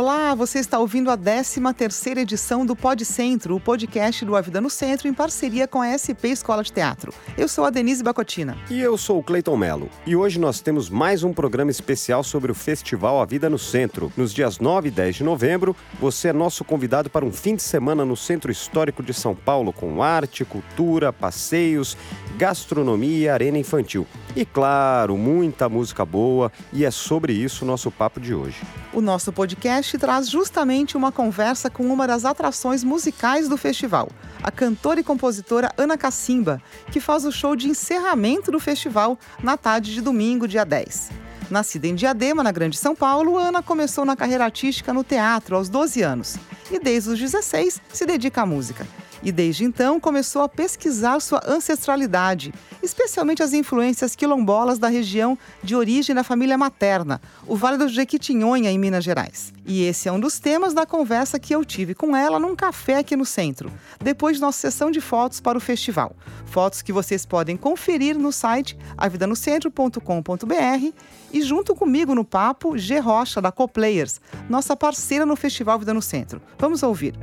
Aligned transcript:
Olá, 0.00 0.34
você 0.34 0.58
está 0.58 0.78
ouvindo 0.78 1.10
a 1.10 1.18
13ª 1.18 2.16
edição 2.16 2.64
do 2.64 2.74
Pod 2.74 3.04
Centro, 3.04 3.54
o 3.54 3.60
podcast 3.60 4.24
do 4.24 4.34
A 4.34 4.40
Vida 4.40 4.58
no 4.58 4.70
Centro, 4.70 5.06
em 5.06 5.12
parceria 5.12 5.68
com 5.68 5.82
a 5.82 5.92
SP 5.92 6.32
Escola 6.32 6.62
de 6.62 6.72
Teatro. 6.72 7.12
Eu 7.36 7.46
sou 7.46 7.66
a 7.66 7.70
Denise 7.70 8.02
Bacotina. 8.02 8.56
E 8.70 8.80
eu 8.80 8.96
sou 8.96 9.18
o 9.18 9.22
Cleiton 9.22 9.58
Melo. 9.58 9.90
E 10.06 10.16
hoje 10.16 10.40
nós 10.40 10.62
temos 10.62 10.88
mais 10.88 11.22
um 11.22 11.34
programa 11.34 11.70
especial 11.70 12.24
sobre 12.24 12.50
o 12.50 12.54
Festival 12.54 13.20
A 13.20 13.26
Vida 13.26 13.50
no 13.50 13.58
Centro. 13.58 14.10
Nos 14.16 14.32
dias 14.32 14.58
9 14.58 14.88
e 14.88 14.90
10 14.90 15.16
de 15.16 15.22
novembro, 15.22 15.76
você 16.00 16.28
é 16.28 16.32
nosso 16.32 16.64
convidado 16.64 17.10
para 17.10 17.26
um 17.26 17.30
fim 17.30 17.54
de 17.54 17.62
semana 17.62 18.02
no 18.02 18.16
Centro 18.16 18.50
Histórico 18.50 19.02
de 19.02 19.12
São 19.12 19.34
Paulo, 19.34 19.70
com 19.70 20.02
arte, 20.02 20.46
cultura, 20.46 21.12
passeios, 21.12 21.94
gastronomia 22.38 23.18
e 23.18 23.28
arena 23.28 23.58
infantil. 23.58 24.06
E 24.34 24.46
claro, 24.46 25.18
muita 25.18 25.68
música 25.68 26.06
boa, 26.06 26.50
e 26.72 26.86
é 26.86 26.90
sobre 26.90 27.34
isso 27.34 27.66
o 27.66 27.68
nosso 27.68 27.90
papo 27.90 28.18
de 28.18 28.32
hoje. 28.32 28.56
O 28.94 29.02
nosso 29.02 29.30
podcast 29.32 29.89
traz 29.98 30.28
justamente 30.28 30.96
uma 30.96 31.10
conversa 31.10 31.70
com 31.70 31.84
uma 31.84 32.06
das 32.06 32.24
atrações 32.24 32.84
musicais 32.84 33.48
do 33.48 33.56
festival, 33.56 34.08
a 34.42 34.50
cantora 34.50 35.00
e 35.00 35.04
compositora 35.04 35.72
Ana 35.76 35.96
Cacimba, 35.96 36.60
que 36.90 37.00
faz 37.00 37.24
o 37.24 37.32
show 37.32 37.56
de 37.56 37.68
encerramento 37.68 38.50
do 38.50 38.60
festival 38.60 39.18
na 39.42 39.56
tarde 39.56 39.92
de 39.94 40.00
domingo, 40.00 40.48
dia 40.48 40.64
10. 40.64 41.10
Nascida 41.50 41.88
em 41.88 41.94
Diadema, 41.94 42.42
na 42.42 42.52
Grande 42.52 42.76
São 42.76 42.94
Paulo, 42.94 43.36
Ana 43.36 43.62
começou 43.62 44.04
na 44.04 44.14
carreira 44.14 44.44
artística 44.44 44.92
no 44.92 45.02
teatro 45.02 45.56
aos 45.56 45.68
12 45.68 46.02
anos 46.02 46.36
e, 46.70 46.78
desde 46.78 47.10
os 47.10 47.18
16, 47.18 47.80
se 47.92 48.06
dedica 48.06 48.42
à 48.42 48.46
música 48.46 48.86
e 49.22 49.30
desde 49.30 49.64
então 49.64 50.00
começou 50.00 50.42
a 50.42 50.48
pesquisar 50.48 51.20
sua 51.20 51.40
ancestralidade, 51.46 52.52
especialmente 52.82 53.42
as 53.42 53.52
influências 53.52 54.16
quilombolas 54.16 54.78
da 54.78 54.88
região 54.88 55.36
de 55.62 55.76
origem 55.76 56.14
da 56.14 56.24
família 56.24 56.56
materna, 56.56 57.20
o 57.46 57.56
Vale 57.56 57.76
do 57.76 57.88
Jequitinhonha, 57.88 58.70
em 58.70 58.78
Minas 58.78 59.04
Gerais. 59.04 59.52
E 59.66 59.84
esse 59.84 60.08
é 60.08 60.12
um 60.12 60.18
dos 60.18 60.38
temas 60.38 60.74
da 60.74 60.86
conversa 60.86 61.38
que 61.38 61.54
eu 61.54 61.64
tive 61.64 61.94
com 61.94 62.16
ela 62.16 62.38
num 62.38 62.56
café 62.56 62.96
aqui 62.96 63.14
no 63.14 63.24
centro, 63.24 63.70
depois 64.02 64.36
de 64.36 64.42
nossa 64.42 64.58
sessão 64.58 64.90
de 64.90 65.00
fotos 65.00 65.40
para 65.40 65.58
o 65.58 65.60
festival. 65.60 66.16
Fotos 66.46 66.82
que 66.82 66.92
vocês 66.92 67.24
podem 67.24 67.56
conferir 67.56 68.18
no 68.18 68.32
site 68.32 68.76
avidanocentro.com.br 68.96 70.92
e 71.32 71.42
junto 71.42 71.74
comigo 71.74 72.14
no 72.14 72.24
papo, 72.24 72.76
G. 72.76 72.98
Rocha, 72.98 73.40
da 73.40 73.52
Coplayers, 73.52 74.20
nossa 74.48 74.76
parceira 74.76 75.24
no 75.24 75.36
Festival 75.36 75.78
Vida 75.78 75.94
no 75.94 76.02
Centro. 76.02 76.40
Vamos 76.58 76.82
ouvir. 76.82 77.14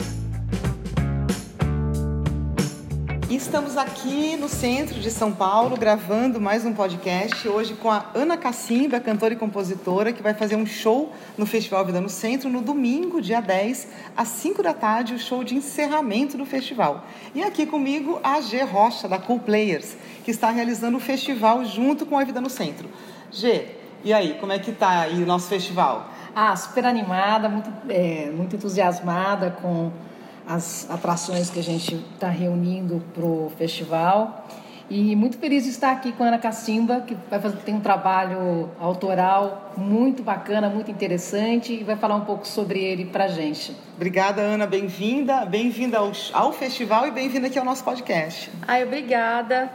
Estamos 3.37 3.77
aqui 3.77 4.35
no 4.35 4.49
centro 4.49 4.99
de 4.99 5.11
São 5.11 5.31
Paulo 5.31 5.77
gravando 5.77 6.41
mais 6.41 6.65
um 6.65 6.73
podcast 6.73 7.47
hoje 7.47 7.75
com 7.75 7.91
a 7.91 8.07
Ana 8.15 8.35
Cacimba, 8.35 8.99
cantora 8.99 9.35
e 9.35 9.37
compositora, 9.37 10.11
que 10.11 10.23
vai 10.23 10.33
fazer 10.33 10.55
um 10.55 10.65
show 10.65 11.13
no 11.37 11.45
Festival 11.45 11.85
Vida 11.85 12.01
no 12.01 12.09
Centro 12.09 12.49
no 12.49 12.63
domingo, 12.63 13.21
dia 13.21 13.39
10, 13.39 13.89
às 14.17 14.29
5 14.29 14.63
da 14.63 14.73
tarde, 14.73 15.13
o 15.13 15.19
show 15.19 15.43
de 15.43 15.53
encerramento 15.53 16.35
do 16.35 16.47
festival. 16.47 17.05
E 17.35 17.43
aqui 17.43 17.67
comigo 17.67 18.19
a 18.23 18.41
G 18.41 18.63
Rocha, 18.63 19.07
da 19.07 19.19
Cool 19.19 19.39
Players, 19.39 19.95
que 20.25 20.31
está 20.31 20.49
realizando 20.49 20.97
o 20.97 20.99
festival 20.99 21.63
junto 21.63 22.07
com 22.07 22.17
a 22.17 22.23
Vida 22.23 22.41
no 22.41 22.49
Centro. 22.49 22.89
G, 23.31 23.67
e 24.03 24.13
aí, 24.13 24.35
como 24.39 24.51
é 24.51 24.57
que 24.57 24.71
tá 24.71 25.01
aí 25.01 25.21
o 25.21 25.27
nosso 25.27 25.47
festival? 25.47 26.09
Ah, 26.35 26.55
super 26.55 26.85
animada, 26.85 27.47
muito, 27.47 27.71
é, 27.87 28.31
muito 28.31 28.55
entusiasmada 28.55 29.51
com 29.61 29.91
as 30.47 30.89
atrações 30.89 31.49
que 31.49 31.59
a 31.59 31.63
gente 31.63 31.95
está 32.13 32.29
reunindo 32.29 33.03
para 33.13 33.25
o 33.25 33.51
festival. 33.57 34.47
E 34.89 35.17
muito 35.17 35.37
feliz 35.37 35.65
de 35.65 35.69
estar 35.71 35.91
aqui 35.91 36.13
com 36.13 36.23
a 36.23 36.27
Ana 36.27 36.37
Cacimba, 36.37 37.01
que 37.01 37.17
vai 37.29 37.41
fazer, 37.41 37.57
tem 37.57 37.75
um 37.75 37.81
trabalho 37.81 38.69
autoral 38.79 39.73
muito 39.75 40.23
bacana, 40.23 40.69
muito 40.69 40.89
interessante, 40.89 41.73
e 41.73 41.83
vai 41.83 41.97
falar 41.97 42.15
um 42.15 42.23
pouco 42.23 42.47
sobre 42.47 42.79
ele 42.79 43.03
para 43.03 43.25
a 43.25 43.27
gente. 43.27 43.75
Obrigada, 43.97 44.41
Ana. 44.41 44.65
Bem-vinda. 44.65 45.45
Bem-vinda 45.45 45.97
ao, 45.97 46.13
ao 46.31 46.53
festival 46.53 47.05
e 47.05 47.11
bem-vinda 47.11 47.47
aqui 47.47 47.59
ao 47.59 47.65
nosso 47.65 47.83
podcast. 47.83 48.49
Ai, 48.65 48.85
obrigada. 48.85 49.69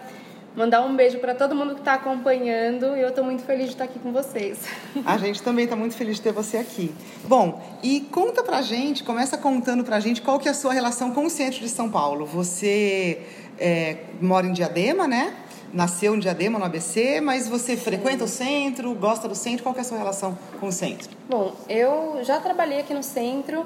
Mandar 0.55 0.83
um 0.83 0.95
beijo 0.95 1.19
para 1.19 1.35
todo 1.35 1.55
mundo 1.55 1.75
que 1.75 1.81
está 1.81 1.95
acompanhando 1.95 2.95
e 2.95 3.01
eu 3.01 3.09
estou 3.09 3.25
muito 3.25 3.43
feliz 3.43 3.67
de 3.67 3.73
estar 3.73 3.85
aqui 3.85 3.99
com 3.99 4.13
vocês. 4.13 4.59
A 5.07 5.17
gente 5.17 5.43
também 5.43 5.65
está 5.65 5.75
muito 5.75 5.97
feliz 5.97 6.17
de 6.17 6.23
ter 6.23 6.33
você 6.33 6.59
aqui. 6.59 6.95
Bom, 7.25 7.63
e 7.83 8.01
conta 8.01 8.43
pra 8.43 8.61
gente, 8.61 9.03
começa 9.03 9.39
contando 9.39 9.83
pra 9.83 9.99
gente 9.99 10.21
qual 10.21 10.39
que 10.39 10.49
é 10.49 10.51
a 10.51 10.55
sua 10.55 10.75
relação 10.75 11.13
com 11.13 11.25
o 11.25 11.31
centro 11.31 11.59
de 11.61 11.71
São 11.71 11.91
Paulo. 11.91 12.27
Você 12.27 13.23
é, 13.59 13.97
mora 14.21 14.47
em 14.47 14.53
Diadema, 14.53 15.09
né? 15.09 15.35
Nasceu 15.73 16.15
em 16.15 16.19
Diadema, 16.19 16.59
no 16.59 16.67
ABC, 16.67 17.23
mas 17.23 17.49
você 17.49 17.75
frequenta 17.75 18.25
o 18.25 18.29
centro, 18.29 18.95
gosta 18.95 19.27
do 19.27 19.35
centro? 19.35 19.63
Qual 19.63 19.73
que 19.73 19.81
é 19.81 19.83
a 19.83 19.87
sua 19.87 19.97
relação 19.97 20.37
com 20.61 20.67
o 20.67 20.73
centro? 20.73 21.09
Bom, 21.31 21.55
eu 21.67 22.19
já 22.23 22.39
trabalhei 22.41 22.81
aqui 22.81 22.93
no 22.93 23.03
centro 23.03 23.65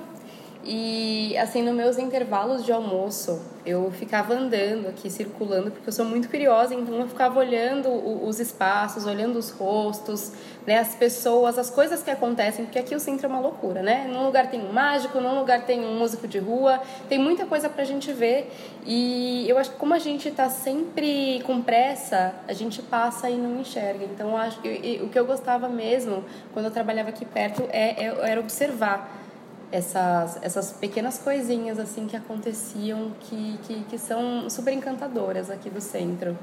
e, 0.68 1.38
assim, 1.38 1.62
nos 1.62 1.74
meus 1.74 1.96
intervalos 1.96 2.64
de 2.64 2.72
almoço, 2.72 3.40
eu 3.64 3.88
ficava 3.92 4.34
andando 4.34 4.88
aqui, 4.88 5.08
circulando, 5.08 5.70
porque 5.70 5.88
eu 5.88 5.92
sou 5.92 6.04
muito 6.04 6.28
curiosa, 6.28 6.74
então 6.74 6.96
eu 6.96 7.06
ficava 7.06 7.38
olhando 7.38 7.88
os 8.26 8.40
espaços, 8.40 9.06
olhando 9.06 9.38
os 9.38 9.50
rostos, 9.50 10.32
né, 10.66 10.78
as 10.78 10.96
pessoas, 10.96 11.56
as 11.56 11.70
coisas 11.70 12.02
que 12.02 12.10
acontecem, 12.10 12.64
porque 12.64 12.80
aqui 12.80 12.96
o 12.96 12.98
centro 12.98 13.26
é 13.26 13.28
uma 13.28 13.38
loucura, 13.38 13.80
né? 13.80 14.08
Num 14.12 14.24
lugar 14.24 14.50
tem 14.50 14.60
um 14.60 14.72
mágico, 14.72 15.20
num 15.20 15.38
lugar 15.38 15.64
tem 15.64 15.84
um 15.84 15.96
músico 16.00 16.26
de 16.26 16.40
rua, 16.40 16.80
tem 17.08 17.16
muita 17.18 17.46
coisa 17.46 17.68
pra 17.68 17.84
gente 17.84 18.12
ver. 18.12 18.52
E 18.84 19.48
eu 19.48 19.58
acho 19.58 19.70
que 19.70 19.76
como 19.76 19.94
a 19.94 20.00
gente 20.00 20.28
tá 20.32 20.50
sempre 20.50 21.40
com 21.46 21.62
pressa, 21.62 22.34
a 22.48 22.52
gente 22.52 22.82
passa 22.82 23.30
e 23.30 23.36
não 23.36 23.60
enxerga. 23.60 24.04
Então, 24.04 24.36
acho 24.36 24.60
que 24.60 25.00
o 25.00 25.08
que 25.08 25.18
eu 25.18 25.24
gostava 25.24 25.68
mesmo, 25.68 26.24
quando 26.52 26.66
eu 26.66 26.72
trabalhava 26.72 27.10
aqui 27.10 27.24
perto, 27.24 27.62
é, 27.70 28.04
é 28.04 28.16
era 28.30 28.40
observar 28.40 29.25
essas, 29.70 30.38
essas 30.42 30.72
pequenas 30.72 31.18
coisinhas 31.18 31.78
assim 31.78 32.06
que 32.06 32.16
aconteciam 32.16 33.12
que, 33.20 33.58
que, 33.66 33.84
que 33.84 33.98
são 33.98 34.48
super 34.48 34.72
encantadoras 34.72 35.50
aqui 35.50 35.68
do 35.68 35.80
centro. 35.80 36.36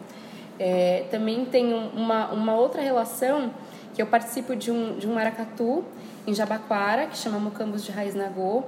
É, 0.60 1.06
também 1.10 1.46
tem 1.46 1.74
uma, 1.74 2.32
uma 2.32 2.56
outra 2.56 2.82
relação 2.82 3.52
que 3.94 4.02
eu 4.02 4.08
participo 4.08 4.56
de 4.56 4.72
um, 4.72 4.98
de 4.98 5.08
um 5.08 5.14
maracatu 5.14 5.84
em 6.26 6.34
Jabaquara, 6.34 7.08
que 7.08 7.18
chama 7.18 7.40
Mucambos 7.40 7.84
de 7.84 7.92
Raiz 7.92 8.16
Nagô. 8.16 8.64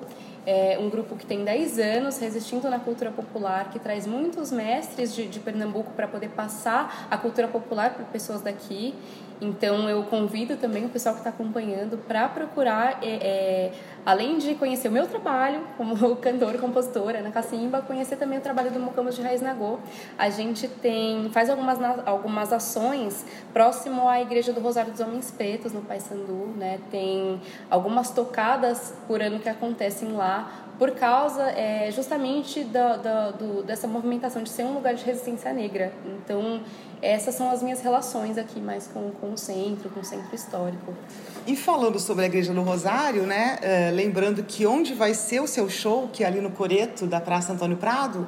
É 0.47 0.77
um 0.79 0.89
grupo 0.89 1.15
que 1.15 1.25
tem 1.25 1.43
10 1.43 1.79
anos 1.79 2.19
resistindo 2.19 2.69
na 2.69 2.77
cultura 2.77 3.09
popular, 3.09 3.71
que 3.71 3.79
traz 3.79 4.05
muitos 4.05 4.51
mestres 4.51 5.13
de, 5.15 5.27
de 5.27 5.39
Pernambuco 5.39 5.91
para 5.93 6.07
poder 6.07 6.29
passar 6.29 7.07
a 7.09 7.17
cultura 7.17 7.47
popular 7.47 7.95
para 7.95 8.05
pessoas 8.05 8.41
daqui. 8.41 8.93
Então 9.41 9.89
eu 9.89 10.03
convido 10.03 10.55
também 10.55 10.85
o 10.85 10.89
pessoal 10.89 11.15
que 11.15 11.21
está 11.21 11.29
acompanhando 11.29 11.97
para 11.97 12.27
procurar, 12.29 12.99
é, 13.01 13.07
é, 13.07 13.71
além 14.05 14.37
de 14.37 14.53
conhecer 14.55 14.87
o 14.87 14.91
meu 14.91 15.07
trabalho 15.07 15.61
como 15.77 16.15
cantora, 16.17 16.57
compositora, 16.57 17.19
Ana 17.19 17.31
Cacimba, 17.31 17.81
conhecer 17.81 18.17
também 18.17 18.37
o 18.37 18.41
trabalho 18.41 18.69
do 18.71 18.79
Mocamos 18.79 19.15
de 19.15 19.21
Raiz 19.21 19.41
Nagô. 19.41 19.79
A 20.17 20.29
gente 20.29 20.67
tem 20.67 21.29
faz 21.31 21.49
algumas 21.49 21.79
algumas 22.05 22.53
ações 22.53 23.25
próximo 23.51 24.07
à 24.07 24.21
Igreja 24.21 24.53
do 24.53 24.59
Rosário 24.59 24.91
dos 24.91 25.01
Homens 25.01 25.31
Pretos 25.31 25.73
no 25.73 25.81
Paysandu, 25.81 26.53
né? 26.55 26.79
Tem 26.91 27.41
algumas 27.69 28.11
tocadas 28.11 28.93
por 29.07 29.21
ano 29.21 29.39
que 29.39 29.49
acontecem 29.49 30.11
lá 30.11 30.64
por 30.77 30.91
causa 30.91 31.43
é, 31.51 31.91
justamente 31.91 32.63
da, 32.63 33.31
do, 33.31 33.63
dessa 33.63 33.87
movimentação 33.87 34.43
de 34.43 34.49
ser 34.49 34.63
um 34.63 34.73
lugar 34.73 34.93
de 34.93 35.03
resistência 35.03 35.53
negra. 35.53 35.93
Então, 36.05 36.61
essas 37.01 37.35
são 37.35 37.49
as 37.49 37.61
minhas 37.61 37.81
relações 37.81 38.37
aqui 38.37 38.59
mais 38.59 38.87
com, 38.87 39.11
com 39.11 39.33
o 39.33 39.37
centro, 39.37 39.89
com 39.89 39.99
o 39.99 40.03
centro 40.03 40.33
histórico. 40.35 40.93
E 41.45 41.55
falando 41.55 41.99
sobre 41.99 42.23
a 42.23 42.27
Igreja 42.27 42.53
do 42.53 42.61
Rosário, 42.61 43.23
né, 43.23 43.59
uh, 43.61 43.95
lembrando 43.95 44.43
que 44.43 44.65
onde 44.65 44.93
vai 44.93 45.13
ser 45.13 45.39
o 45.39 45.47
seu 45.47 45.69
show, 45.69 46.09
que 46.11 46.23
é 46.23 46.27
ali 46.27 46.41
no 46.41 46.51
Coreto, 46.51 47.05
da 47.05 47.21
Praça 47.21 47.53
Antônio 47.53 47.77
Prado, 47.77 48.27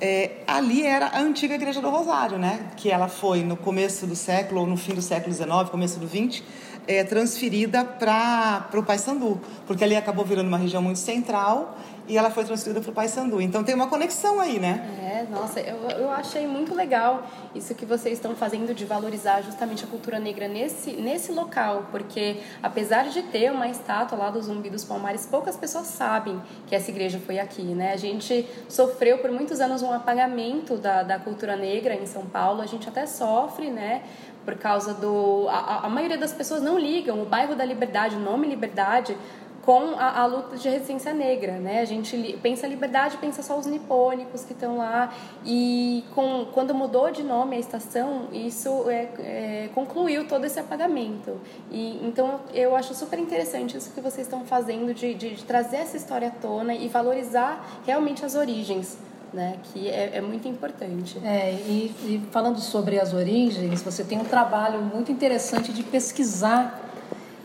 é, 0.00 0.42
ali 0.46 0.84
era 0.84 1.06
a 1.06 1.20
antiga 1.20 1.54
Igreja 1.54 1.80
do 1.80 1.88
Rosário, 1.88 2.38
né, 2.38 2.70
que 2.76 2.90
ela 2.90 3.08
foi 3.08 3.42
no 3.42 3.56
começo 3.56 4.06
do 4.06 4.16
século, 4.16 4.62
ou 4.62 4.66
no 4.66 4.76
fim 4.76 4.94
do 4.94 5.02
século 5.02 5.34
XIX, 5.34 5.70
começo 5.70 5.98
do 5.98 6.08
XX, 6.08 6.42
é, 6.86 7.02
transferida 7.04 7.84
para 7.84 8.68
o 8.74 8.82
Paysandu, 8.82 9.40
porque 9.66 9.82
ali 9.82 9.96
acabou 9.96 10.24
virando 10.24 10.48
uma 10.48 10.58
região 10.58 10.82
muito 10.82 10.98
central 10.98 11.78
e 12.06 12.18
ela 12.18 12.30
foi 12.30 12.44
transferida 12.44 12.80
para 12.80 12.90
o 12.90 12.94
Paysandu. 12.94 13.40
Então 13.40 13.64
tem 13.64 13.74
uma 13.74 13.86
conexão 13.86 14.40
aí, 14.40 14.58
né? 14.58 14.86
É, 15.00 15.26
nossa, 15.30 15.60
eu, 15.60 15.76
eu 15.90 16.10
achei 16.10 16.46
muito 16.46 16.74
legal 16.74 17.26
isso 17.54 17.74
que 17.74 17.86
vocês 17.86 18.14
estão 18.14 18.34
fazendo 18.34 18.74
de 18.74 18.84
valorizar 18.84 19.42
justamente 19.42 19.84
a 19.84 19.86
cultura 19.86 20.18
negra 20.18 20.46
nesse, 20.48 20.92
nesse 20.92 21.32
local, 21.32 21.86
porque 21.90 22.40
apesar 22.62 23.08
de 23.08 23.22
ter 23.22 23.50
uma 23.50 23.68
estátua 23.68 24.18
lá 24.18 24.30
do 24.30 24.40
Zumbi 24.42 24.68
dos 24.68 24.84
Palmares, 24.84 25.26
poucas 25.26 25.56
pessoas 25.56 25.86
sabem 25.86 26.40
que 26.66 26.74
essa 26.74 26.90
igreja 26.90 27.18
foi 27.24 27.38
aqui, 27.38 27.62
né? 27.62 27.92
A 27.92 27.96
gente 27.96 28.46
sofreu 28.68 29.18
por 29.18 29.30
muitos 29.30 29.60
anos 29.60 29.82
um 29.82 29.92
apagamento 29.92 30.76
da, 30.76 31.02
da 31.02 31.18
cultura 31.18 31.56
negra 31.56 31.94
em 31.94 32.06
São 32.06 32.26
Paulo, 32.26 32.60
a 32.60 32.66
gente 32.66 32.88
até 32.88 33.06
sofre, 33.06 33.70
né? 33.70 34.02
por 34.44 34.56
causa 34.56 34.92
do. 34.94 35.48
A, 35.48 35.86
a 35.86 35.88
maioria 35.88 36.18
das 36.18 36.32
pessoas 36.32 36.62
não 36.62 36.78
ligam 36.78 37.22
o 37.22 37.24
bairro 37.24 37.54
da 37.54 37.64
Liberdade, 37.64 38.16
o 38.16 38.20
nome 38.20 38.46
Liberdade, 38.46 39.16
com 39.64 39.94
a, 39.98 40.20
a, 40.20 40.26
luta 40.26 40.58
de 40.58 40.68
resistência 40.68 41.14
negra, 41.14 41.52
né? 41.52 41.80
A 41.80 41.86
gente 41.86 42.38
pensa 42.42 42.66
liberdade, 42.66 43.16
pensa 43.16 43.42
só 43.42 43.58
os 43.58 43.64
nipônicos 43.64 44.44
que 44.44 44.52
estão 44.52 44.76
lá 44.76 45.12
e 45.44 46.04
com, 46.14 46.46
quando 46.52 46.74
mudou 46.74 47.10
de 47.10 47.22
nome 47.22 47.56
a 47.56 47.58
estação, 47.58 48.28
isso 48.30 48.90
é, 48.90 49.08
é, 49.18 49.70
concluiu 49.74 50.28
todo 50.28 50.44
esse 50.44 50.60
apagamento. 50.60 51.40
E 51.70 51.98
então 52.06 52.40
eu 52.52 52.76
acho 52.76 52.94
super 52.94 53.18
interessante 53.18 53.76
isso 53.76 53.90
que 53.92 54.02
vocês 54.02 54.26
estão 54.26 54.44
fazendo 54.44 54.92
de, 54.92 55.14
de, 55.14 55.34
de 55.34 55.44
trazer 55.44 55.78
essa 55.78 55.96
história 55.96 56.28
à 56.28 56.30
tona 56.30 56.74
e 56.74 56.86
valorizar 56.88 57.80
realmente 57.86 58.24
as 58.24 58.34
origens. 58.34 58.98
Né, 59.32 59.56
que 59.64 59.88
é, 59.88 60.18
é, 60.18 60.20
muito 60.20 60.46
importante. 60.46 61.18
É, 61.24 61.50
e, 61.50 61.92
e 62.04 62.22
falando 62.30 62.60
sobre 62.60 63.00
as 63.00 63.12
origens, 63.12 63.82
você 63.82 64.04
tem 64.04 64.16
um 64.16 64.24
trabalho 64.24 64.80
muito 64.80 65.10
interessante 65.10 65.72
de 65.72 65.82
pesquisar 65.82 66.84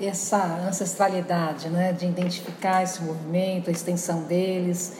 essa 0.02 0.42
ancestralidade, 0.68 1.70
né, 1.70 1.92
de 1.92 2.06
identificar 2.06 2.84
esse 2.84 3.02
movimento, 3.04 3.70
a 3.70 3.72
extensão 3.72 4.24
deles. 4.24 4.98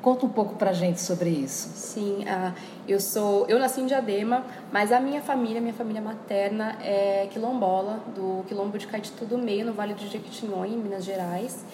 Conta 0.00 0.24
um 0.24 0.28
pouco 0.28 0.54
para 0.54 0.72
gente 0.72 1.00
sobre 1.00 1.30
isso. 1.30 1.68
Sim, 1.74 2.24
uh, 2.24 2.54
eu 2.86 3.00
sou, 3.00 3.44
eu 3.48 3.58
nasci 3.58 3.80
em 3.80 3.86
Diadema, 3.86 4.44
mas 4.72 4.92
a 4.92 5.00
minha 5.00 5.20
família, 5.20 5.60
minha 5.60 5.74
família 5.74 6.00
materna 6.00 6.78
é 6.80 7.26
quilombola 7.32 8.00
do 8.14 8.44
quilombo 8.46 8.78
de 8.78 8.86
Caetito 8.86 9.24
do 9.24 9.36
Meio, 9.36 9.66
no 9.66 9.72
Vale 9.72 9.94
do 9.94 10.06
Jequitinhonha, 10.06 10.74
em 10.74 10.78
Minas 10.78 11.04
Gerais. 11.04 11.64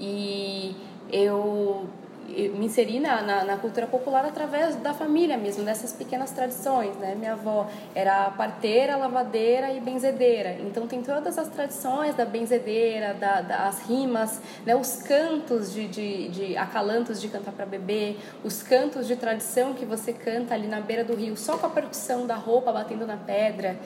E 0.00 0.74
eu 1.12 1.86
me 2.28 2.66
inseri 2.66 2.98
na, 3.00 3.22
na, 3.22 3.44
na, 3.44 3.56
cultura 3.56 3.86
popular 3.86 4.24
através 4.24 4.76
da 4.76 4.94
família 4.94 5.36
mesmo, 5.36 5.64
dessas 5.64 5.92
pequenas 5.92 6.30
tradições, 6.30 6.96
né? 6.96 7.14
Minha 7.14 7.32
avó 7.32 7.68
era 7.94 8.30
parteira, 8.30 8.96
lavadeira 8.96 9.70
e 9.72 9.80
benzedeira, 9.80 10.56
então 10.60 10.86
tem 10.86 11.02
todas 11.02 11.36
as 11.38 11.48
tradições 11.48 12.14
da 12.14 12.24
benzedeira, 12.24 13.14
da, 13.14 13.40
das 13.40 13.82
rimas, 13.88 14.40
né? 14.64 14.74
Os 14.74 15.02
cantos 15.02 15.72
de, 15.72 15.86
de, 15.88 16.28
de 16.28 16.56
acalantos 16.56 17.20
de 17.20 17.28
cantar 17.28 17.52
para 17.52 17.66
bebê, 17.66 18.16
os 18.42 18.62
cantos 18.62 19.06
de 19.06 19.16
tradição 19.16 19.74
que 19.74 19.84
você 19.84 20.12
canta 20.12 20.54
ali 20.54 20.66
na 20.66 20.80
beira 20.80 21.04
do 21.04 21.14
rio, 21.14 21.36
só 21.36 21.58
com 21.58 21.66
a 21.66 21.70
percussão 21.70 22.26
da 22.26 22.36
roupa 22.36 22.72
batendo 22.72 23.06
na 23.06 23.16
pedra. 23.16 23.76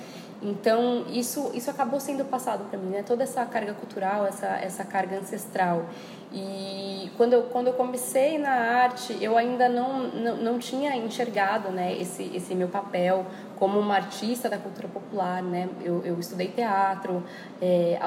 Então, 0.42 1.06
isso, 1.08 1.50
isso 1.54 1.70
acabou 1.70 1.98
sendo 1.98 2.24
passado 2.24 2.68
para 2.68 2.78
mim, 2.78 2.90
né? 2.90 3.02
Toda 3.02 3.22
essa 3.22 3.44
carga 3.46 3.72
cultural, 3.72 4.26
essa, 4.26 4.46
essa 4.46 4.84
carga 4.84 5.16
ancestral. 5.18 5.86
E 6.32 7.10
quando 7.16 7.32
eu, 7.32 7.44
quando 7.44 7.68
eu 7.68 7.72
comecei 7.72 8.36
na 8.36 8.50
arte, 8.50 9.16
eu 9.20 9.38
ainda 9.38 9.68
não, 9.68 10.08
não, 10.08 10.36
não 10.36 10.58
tinha 10.58 10.94
enxergado 10.96 11.70
né, 11.70 11.96
esse, 11.98 12.30
esse 12.34 12.54
meu 12.54 12.68
papel 12.68 13.24
como 13.56 13.78
uma 13.78 13.94
artista 13.94 14.48
da 14.48 14.58
cultura 14.58 14.86
popular, 14.88 15.42
né? 15.42 15.68
Eu, 15.82 16.02
eu 16.04 16.20
estudei 16.20 16.48
teatro, 16.48 17.22
é, 17.60 17.98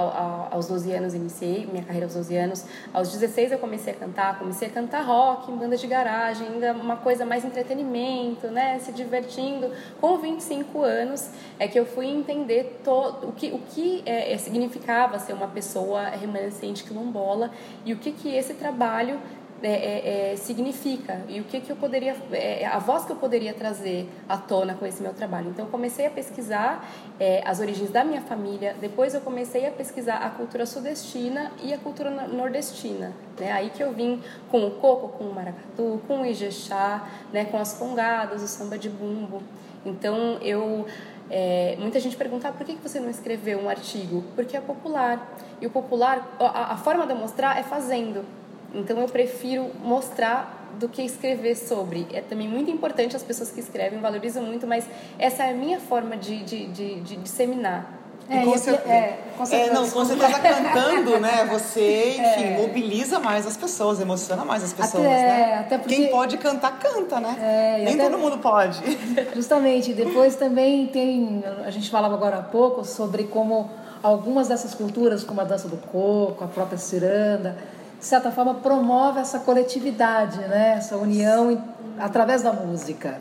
aos 0.52 0.68
12 0.68 0.92
anos 0.94 1.14
iniciei 1.14 1.66
minha 1.66 1.84
carreira 1.84 2.06
aos 2.06 2.14
12 2.14 2.36
anos. 2.38 2.66
Aos 2.94 3.12
16 3.12 3.52
eu 3.52 3.60
comecei 3.60 3.94
a 3.94 3.96
cantar, 3.96 4.38
comecei 4.38 4.68
a 4.68 4.72
cantar 4.72 5.02
rock 5.02 5.52
em 5.52 5.56
bandas 5.56 5.82
de 5.82 5.88
garagem, 5.88 6.48
ainda 6.48 6.74
uma 6.74 6.98
coisa 6.98 7.26
mais 7.26 7.44
entretenimento, 7.44 8.48
né? 8.48 8.80
Se 8.80 8.92
divertindo. 8.92 9.72
Com 10.00 10.18
25 10.18 10.82
anos 10.84 11.30
é 11.58 11.68
que 11.68 11.80
eu 11.80 11.86
fui 11.86 12.08
entender 12.08 12.82
todo, 12.84 13.28
o 13.28 13.32
que, 13.32 13.52
o 13.52 13.60
que 13.60 14.04
é, 14.06 14.38
significava 14.38 15.18
ser 15.20 15.34
uma 15.34 15.48
pessoa 15.48 16.10
remanescente 16.10 16.84
quilombola 16.84 17.52
e 17.86 17.94
o 17.94 17.98
que, 17.98 18.12
que 18.12 18.36
esse 18.36 18.54
trabalho 18.54 19.20
é, 19.62 19.68
é, 19.68 20.32
é, 20.32 20.36
significa 20.38 21.22
e 21.28 21.42
o 21.42 21.44
que, 21.44 21.60
que 21.60 21.70
eu 21.70 21.76
poderia, 21.76 22.16
é, 22.32 22.66
a 22.66 22.80
voz 22.80 23.04
que 23.04 23.12
eu 23.12 23.16
poderia 23.16 23.54
trazer 23.54 24.10
à 24.28 24.38
tona 24.38 24.74
com 24.74 24.86
esse 24.86 25.02
meu 25.02 25.14
trabalho. 25.14 25.50
Então, 25.50 25.66
eu 25.66 25.72
comecei 25.72 26.06
a 26.06 26.10
pesquisar 26.10 26.90
é, 27.20 27.42
as 27.46 27.60
origens 27.60 27.90
da 27.90 28.04
minha 28.04 28.22
família, 28.22 28.76
depois 28.80 29.14
eu 29.14 29.22
comecei 29.22 29.68
a 29.68 29.72
pesquisar 29.72 30.18
a 30.18 30.30
cultura 30.30 30.66
sudestina 30.66 31.52
e 31.62 31.74
a 31.74 31.78
cultura 31.78 32.10
nordestina. 32.10 33.14
Né? 33.38 33.52
Aí 33.52 33.70
que 33.70 33.84
eu 33.84 33.92
vim 33.92 34.22
com 34.50 34.66
o 34.66 34.72
coco, 34.72 35.10
com 35.10 35.26
o 35.26 35.34
maracatu, 35.34 36.02
com 36.08 36.22
o 36.22 36.26
ijexá, 36.26 37.08
né? 37.34 37.46
com 37.46 37.58
as 37.58 37.74
congadas, 37.74 38.42
o 38.42 38.48
samba 38.48 38.78
de 38.78 38.90
bumbo. 38.90 39.44
Então, 39.86 40.38
eu... 40.42 40.86
É, 41.32 41.76
muita 41.78 42.00
gente 42.00 42.18
pergunta 42.18 42.48
ah, 42.48 42.52
por 42.52 42.66
que 42.66 42.74
você 42.82 43.00
não 43.00 43.08
escreveu 43.08 43.60
um 43.60 43.70
artigo? 43.70 44.24
Porque 44.36 44.58
é 44.58 44.62
popular. 44.62 45.32
E 45.62 45.68
o 45.68 45.70
popular, 45.70 46.28
a, 46.40 46.74
a 46.74 46.78
forma 46.78 47.06
de 47.06 47.14
mostrar 47.14 47.60
é 47.60 47.62
fazendo. 47.62 48.26
Então 48.74 49.00
eu 49.00 49.08
prefiro 49.08 49.72
mostrar 49.84 50.60
do 50.80 50.88
que 50.88 51.02
escrever 51.02 51.56
sobre. 51.56 52.08
É 52.14 52.22
também 52.22 52.48
muito 52.48 52.70
importante 52.70 53.16
as 53.16 53.24
pessoas 53.24 53.52
que 53.52 53.60
escrevem, 53.60 54.00
valorizam 54.00 54.44
muito, 54.44 54.68
mas 54.68 54.86
essa 55.18 55.44
é 55.44 55.52
a 55.52 55.54
minha 55.54 55.80
forma 55.80 56.16
de, 56.16 56.44
de, 56.44 56.68
de, 56.68 57.02
de 57.02 57.16
disseminar. 57.18 58.00
É, 58.30 58.44
com 58.44 58.52
você, 58.52 58.70
é, 58.70 59.20
com 59.36 59.44
é, 59.44 59.74
não, 59.74 59.90
quando 59.90 60.10
você 60.10 60.14
está 60.14 60.40
cantando, 60.40 61.20
né, 61.20 61.46
você, 61.50 62.12
enfim, 62.22 62.44
é. 62.44 62.58
mobiliza 62.62 63.20
mais 63.20 63.48
as 63.48 63.58
pessoas, 63.58 64.00
emociona 64.00 64.46
mais 64.46 64.64
as 64.64 64.72
pessoas, 64.72 65.04
até, 65.04 65.18
né? 65.18 65.60
Até 65.62 65.78
porque... 65.80 65.96
Quem 65.96 66.12
pode 66.12 66.38
cantar, 66.38 66.78
canta, 66.78 67.20
né? 67.20 67.36
É, 67.42 67.86
Nem 67.86 67.96
até... 67.96 68.04
todo 68.04 68.20
mundo 68.20 68.38
pode. 68.38 68.80
Justamente. 69.34 69.94
Depois 69.94 70.36
também 70.36 70.86
tem, 70.86 71.44
a 71.66 71.72
gente 71.72 71.90
falava 71.90 72.14
agora 72.14 72.38
há 72.38 72.44
pouco 72.44 72.86
sobre 72.86 73.24
como 73.24 73.68
algumas 74.04 74.48
dessas 74.48 74.76
culturas, 74.76 75.24
como 75.24 75.42
a 75.42 75.44
dança 75.44 75.68
do 75.68 75.78
coco, 75.78 76.44
a 76.44 76.48
própria 76.48 76.78
ciranda, 76.78 77.58
de 78.00 78.06
certa 78.06 78.32
forma, 78.32 78.56
promove 78.56 79.20
essa 79.20 79.40
coletividade, 79.40 80.40
né? 80.40 80.76
essa 80.78 80.98
união 80.98 81.62
através 82.00 82.42
da 82.42 82.54
música. 82.54 83.20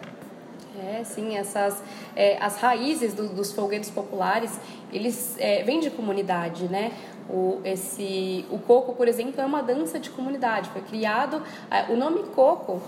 É, 0.80 1.02
sim, 1.02 1.36
essas 1.36 1.82
é, 2.14 2.38
as 2.40 2.56
raízes 2.56 3.12
do, 3.12 3.28
dos 3.28 3.52
folguedos 3.52 3.90
populares, 3.90 4.58
eles 4.92 5.36
é, 5.38 5.62
vêm 5.64 5.80
de 5.80 5.90
comunidade, 5.90 6.68
né? 6.68 6.92
O, 7.28 7.60
esse, 7.64 8.46
o 8.50 8.58
coco, 8.58 8.94
por 8.94 9.06
exemplo, 9.06 9.40
é 9.40 9.44
uma 9.44 9.62
dança 9.62 9.98
de 9.98 10.08
comunidade. 10.08 10.70
Foi 10.70 10.80
criado, 10.82 11.42
é, 11.70 11.92
o 11.92 11.96
nome 11.96 12.22
coco 12.34 12.80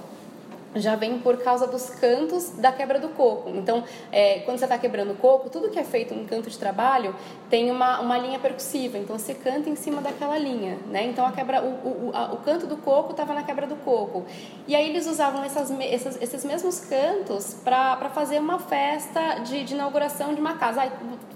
já 0.75 0.95
vem 0.95 1.19
por 1.19 1.39
causa 1.39 1.67
dos 1.67 1.91
cantos 1.91 2.51
da 2.51 2.71
quebra 2.71 2.99
do 2.99 3.09
coco. 3.11 3.51
Então, 3.51 3.83
é, 4.13 4.41
quando 4.41 4.59
você 4.59 4.65
está 4.65 4.79
quebrando 4.79 5.13
o 5.13 5.17
coco, 5.17 5.51
tudo 5.51 5.69
que 5.69 5.79
é 5.79 5.85
feito 5.85 6.15
em 6.15 6.25
canto 6.25 6.49
de 6.49 6.59
trabalho 6.59 7.15
tem 7.49 7.71
uma, 7.71 8.01
uma 8.01 8.17
linha 8.17 8.39
percussiva. 8.39 8.97
Então, 8.97 9.19
você 9.19 9.35
canta 9.35 9.69
em 9.69 9.77
cima 9.77 10.01
daquela 10.01 10.39
linha. 10.39 10.79
Né? 10.89 11.07
Então, 11.07 11.27
a 11.27 11.33
quebra, 11.33 11.63
o, 11.63 12.09
o, 12.09 12.11
a, 12.15 12.33
o 12.33 12.37
canto 12.39 12.67
do 12.67 12.77
coco 12.77 13.11
estava 13.11 13.35
na 13.35 13.43
quebra 13.43 13.67
do 13.67 13.77
coco. 13.77 14.25
E 14.67 14.75
aí, 14.75 14.89
eles 14.89 15.07
usavam 15.07 15.43
essas, 15.43 15.71
essas 15.81 16.21
esses 16.21 16.45
mesmos 16.45 16.81
cantos 16.81 17.55
para 17.55 18.09
fazer 18.11 18.39
uma 18.39 18.59
festa 18.59 19.41
de, 19.41 19.65
de 19.65 19.75
inauguração 19.75 20.35
de 20.35 20.41
uma 20.41 20.57
casa. 20.57 20.91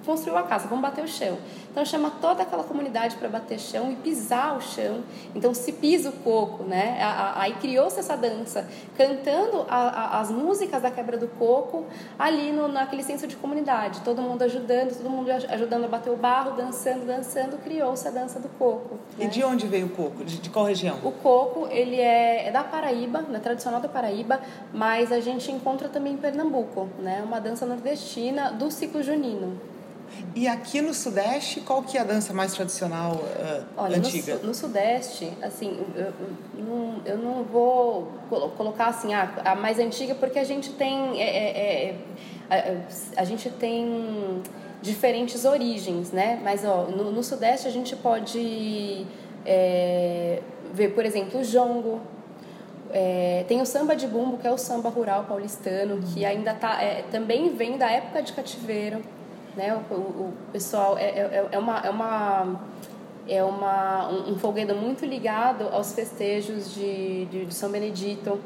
Construiu 0.05 0.39
a 0.39 0.43
casa, 0.43 0.69
vamos 0.69 0.83
bater 0.83 1.05
o 1.05 1.09
chão. 1.09 1.39
Então 1.71 1.85
chama 1.85 2.11
toda 2.21 2.43
aquela 2.43 2.62
comunidade 2.62 3.17
para 3.17 3.29
bater 3.29 3.59
chão 3.59 3.91
e 3.91 3.97
pisar 3.97 4.56
o 4.56 4.61
chão. 4.61 5.03
Então 5.35 5.53
se 5.53 5.73
pisa 5.73 6.11
o 6.11 6.12
coco, 6.12 6.65
né? 6.65 6.99
Aí 7.35 7.55
criou-se 7.55 7.99
essa 7.99 8.17
dança, 8.17 8.69
cantando 8.97 9.67
a, 9.69 9.77
a, 9.77 10.21
as 10.21 10.31
músicas 10.31 10.83
da 10.83 10.91
quebra 10.91 11.17
do 11.17 11.29
coco 11.29 11.85
ali 12.19 12.53
no, 12.53 12.69
naquele 12.69 13.03
senso 13.03 13.27
de 13.27 13.37
comunidade. 13.37 14.01
Todo 14.01 14.23
mundo 14.23 14.43
ajudando, 14.43 14.97
todo 14.97 15.11
mundo 15.11 15.31
ajudando 15.31 15.85
a 15.85 15.89
bater 15.89 16.11
o 16.11 16.17
barro, 16.17 16.53
dançando, 16.53 17.06
dançando, 17.06 17.58
criou-se 17.63 18.06
a 18.06 18.11
dança 18.11 18.39
do 18.39 18.49
coco. 18.51 18.96
Né? 19.19 19.25
E 19.25 19.29
de 19.29 19.43
onde 19.43 19.67
veio 19.67 19.87
o 19.87 19.91
coco? 19.91 20.25
De, 20.25 20.39
de 20.39 20.51
qual 20.51 20.67
região? 20.67 20.99
O 21.03 21.11
coco, 21.11 21.67
ele 21.70 22.01
é, 22.01 22.49
é 22.49 22.51
da 22.51 22.63
Paraíba, 22.63 23.23
né? 23.23 23.41
tradicional 23.41 23.81
da 23.81 23.89
Paraíba, 23.89 24.41
mas 24.73 25.11
a 25.11 25.20
gente 25.20 25.51
encontra 25.51 25.89
também 25.89 26.15
em 26.15 26.17
Pernambuco, 26.17 26.89
né? 26.99 27.23
Uma 27.25 27.41
dança 27.41 27.67
nordestina 27.67 28.51
do 28.51 28.70
ciclo 28.70 29.03
junino. 29.03 29.73
E 30.35 30.49
aqui 30.49 30.81
no 30.81 30.93
Sudeste, 30.93 31.61
qual 31.61 31.83
que 31.83 31.97
é 31.97 32.01
a 32.01 32.05
dança 32.05 32.33
mais 32.33 32.53
tradicional 32.55 33.13
uh, 33.13 33.65
Olha, 33.77 33.99
antiga? 33.99 34.37
No, 34.37 34.49
no, 34.49 34.55
Sudeste, 34.55 35.33
assim, 35.41 35.79
eu, 35.94 36.06
eu, 36.06 36.65
não, 36.65 37.03
eu 37.05 37.19
não 37.19 37.44
vou 37.44 38.13
colocar 38.56 38.87
assim, 38.87 39.15
ah, 39.15 39.33
a 39.44 39.55
mais 39.55 39.79
antiga, 39.79 40.15
porque 40.15 40.39
a 40.39 40.44
gente 40.44 40.71
tem... 40.71 41.21
É, 41.21 41.25
é, 41.25 41.97
é, 42.51 42.85
a, 43.17 43.21
a, 43.21 43.25
gente 43.25 43.49
tem 43.49 44.43
diferentes 44.83 45.44
origens, 45.44 46.11
né? 46.11 46.41
Mas, 46.43 46.65
ó, 46.65 46.85
no, 46.85 47.13
no 47.13 47.23
Sudeste 47.23 47.69
a 47.69 47.71
gente 47.71 47.94
pode 47.94 49.06
é, 49.47 50.41
ver, 50.73 50.94
por 50.94 51.05
exemplo, 51.06 51.41
o 51.41 51.44
jongo, 51.44 52.01
é, 52.91 53.44
tem 53.49 53.61
o 53.61 53.67
samba 53.67 53.97
de 53.97 54.06
bumbo, 54.06 54.39
que 54.39 54.47
é 54.47 54.51
o 54.51 54.59
samba 54.59 54.89
rural 54.89 55.25
paulistano, 55.25 56.01
que 56.01 56.25
ainda 56.25 56.55
tá, 56.55 56.83
é, 56.83 57.03
também 57.11 57.55
vem 57.55 57.77
da 57.77 57.91
época 57.91 58.23
de 58.23 58.33
cativeiro. 58.33 59.03
Né? 59.56 59.79
O, 59.91 59.94
o, 59.94 60.32
pessoal 60.53 60.99
é, 60.99 61.05
é, 61.05 61.49
é, 61.53 61.58
uma, 61.58 61.79
é, 61.81 61.91
uma, 61.91 62.61
é 63.29 63.44
uma, 63.44 64.08
um, 64.08 64.32
um 64.32 64.39
folguedo 64.39 64.75
muito 64.75 65.05
ligado 65.05 65.69
aos 65.73 65.93
festejos 65.93 66.75
de, 66.75 67.27
de, 67.27 67.46
de 67.46 67.55
São 67.55 67.70
Benedito. 67.70 68.41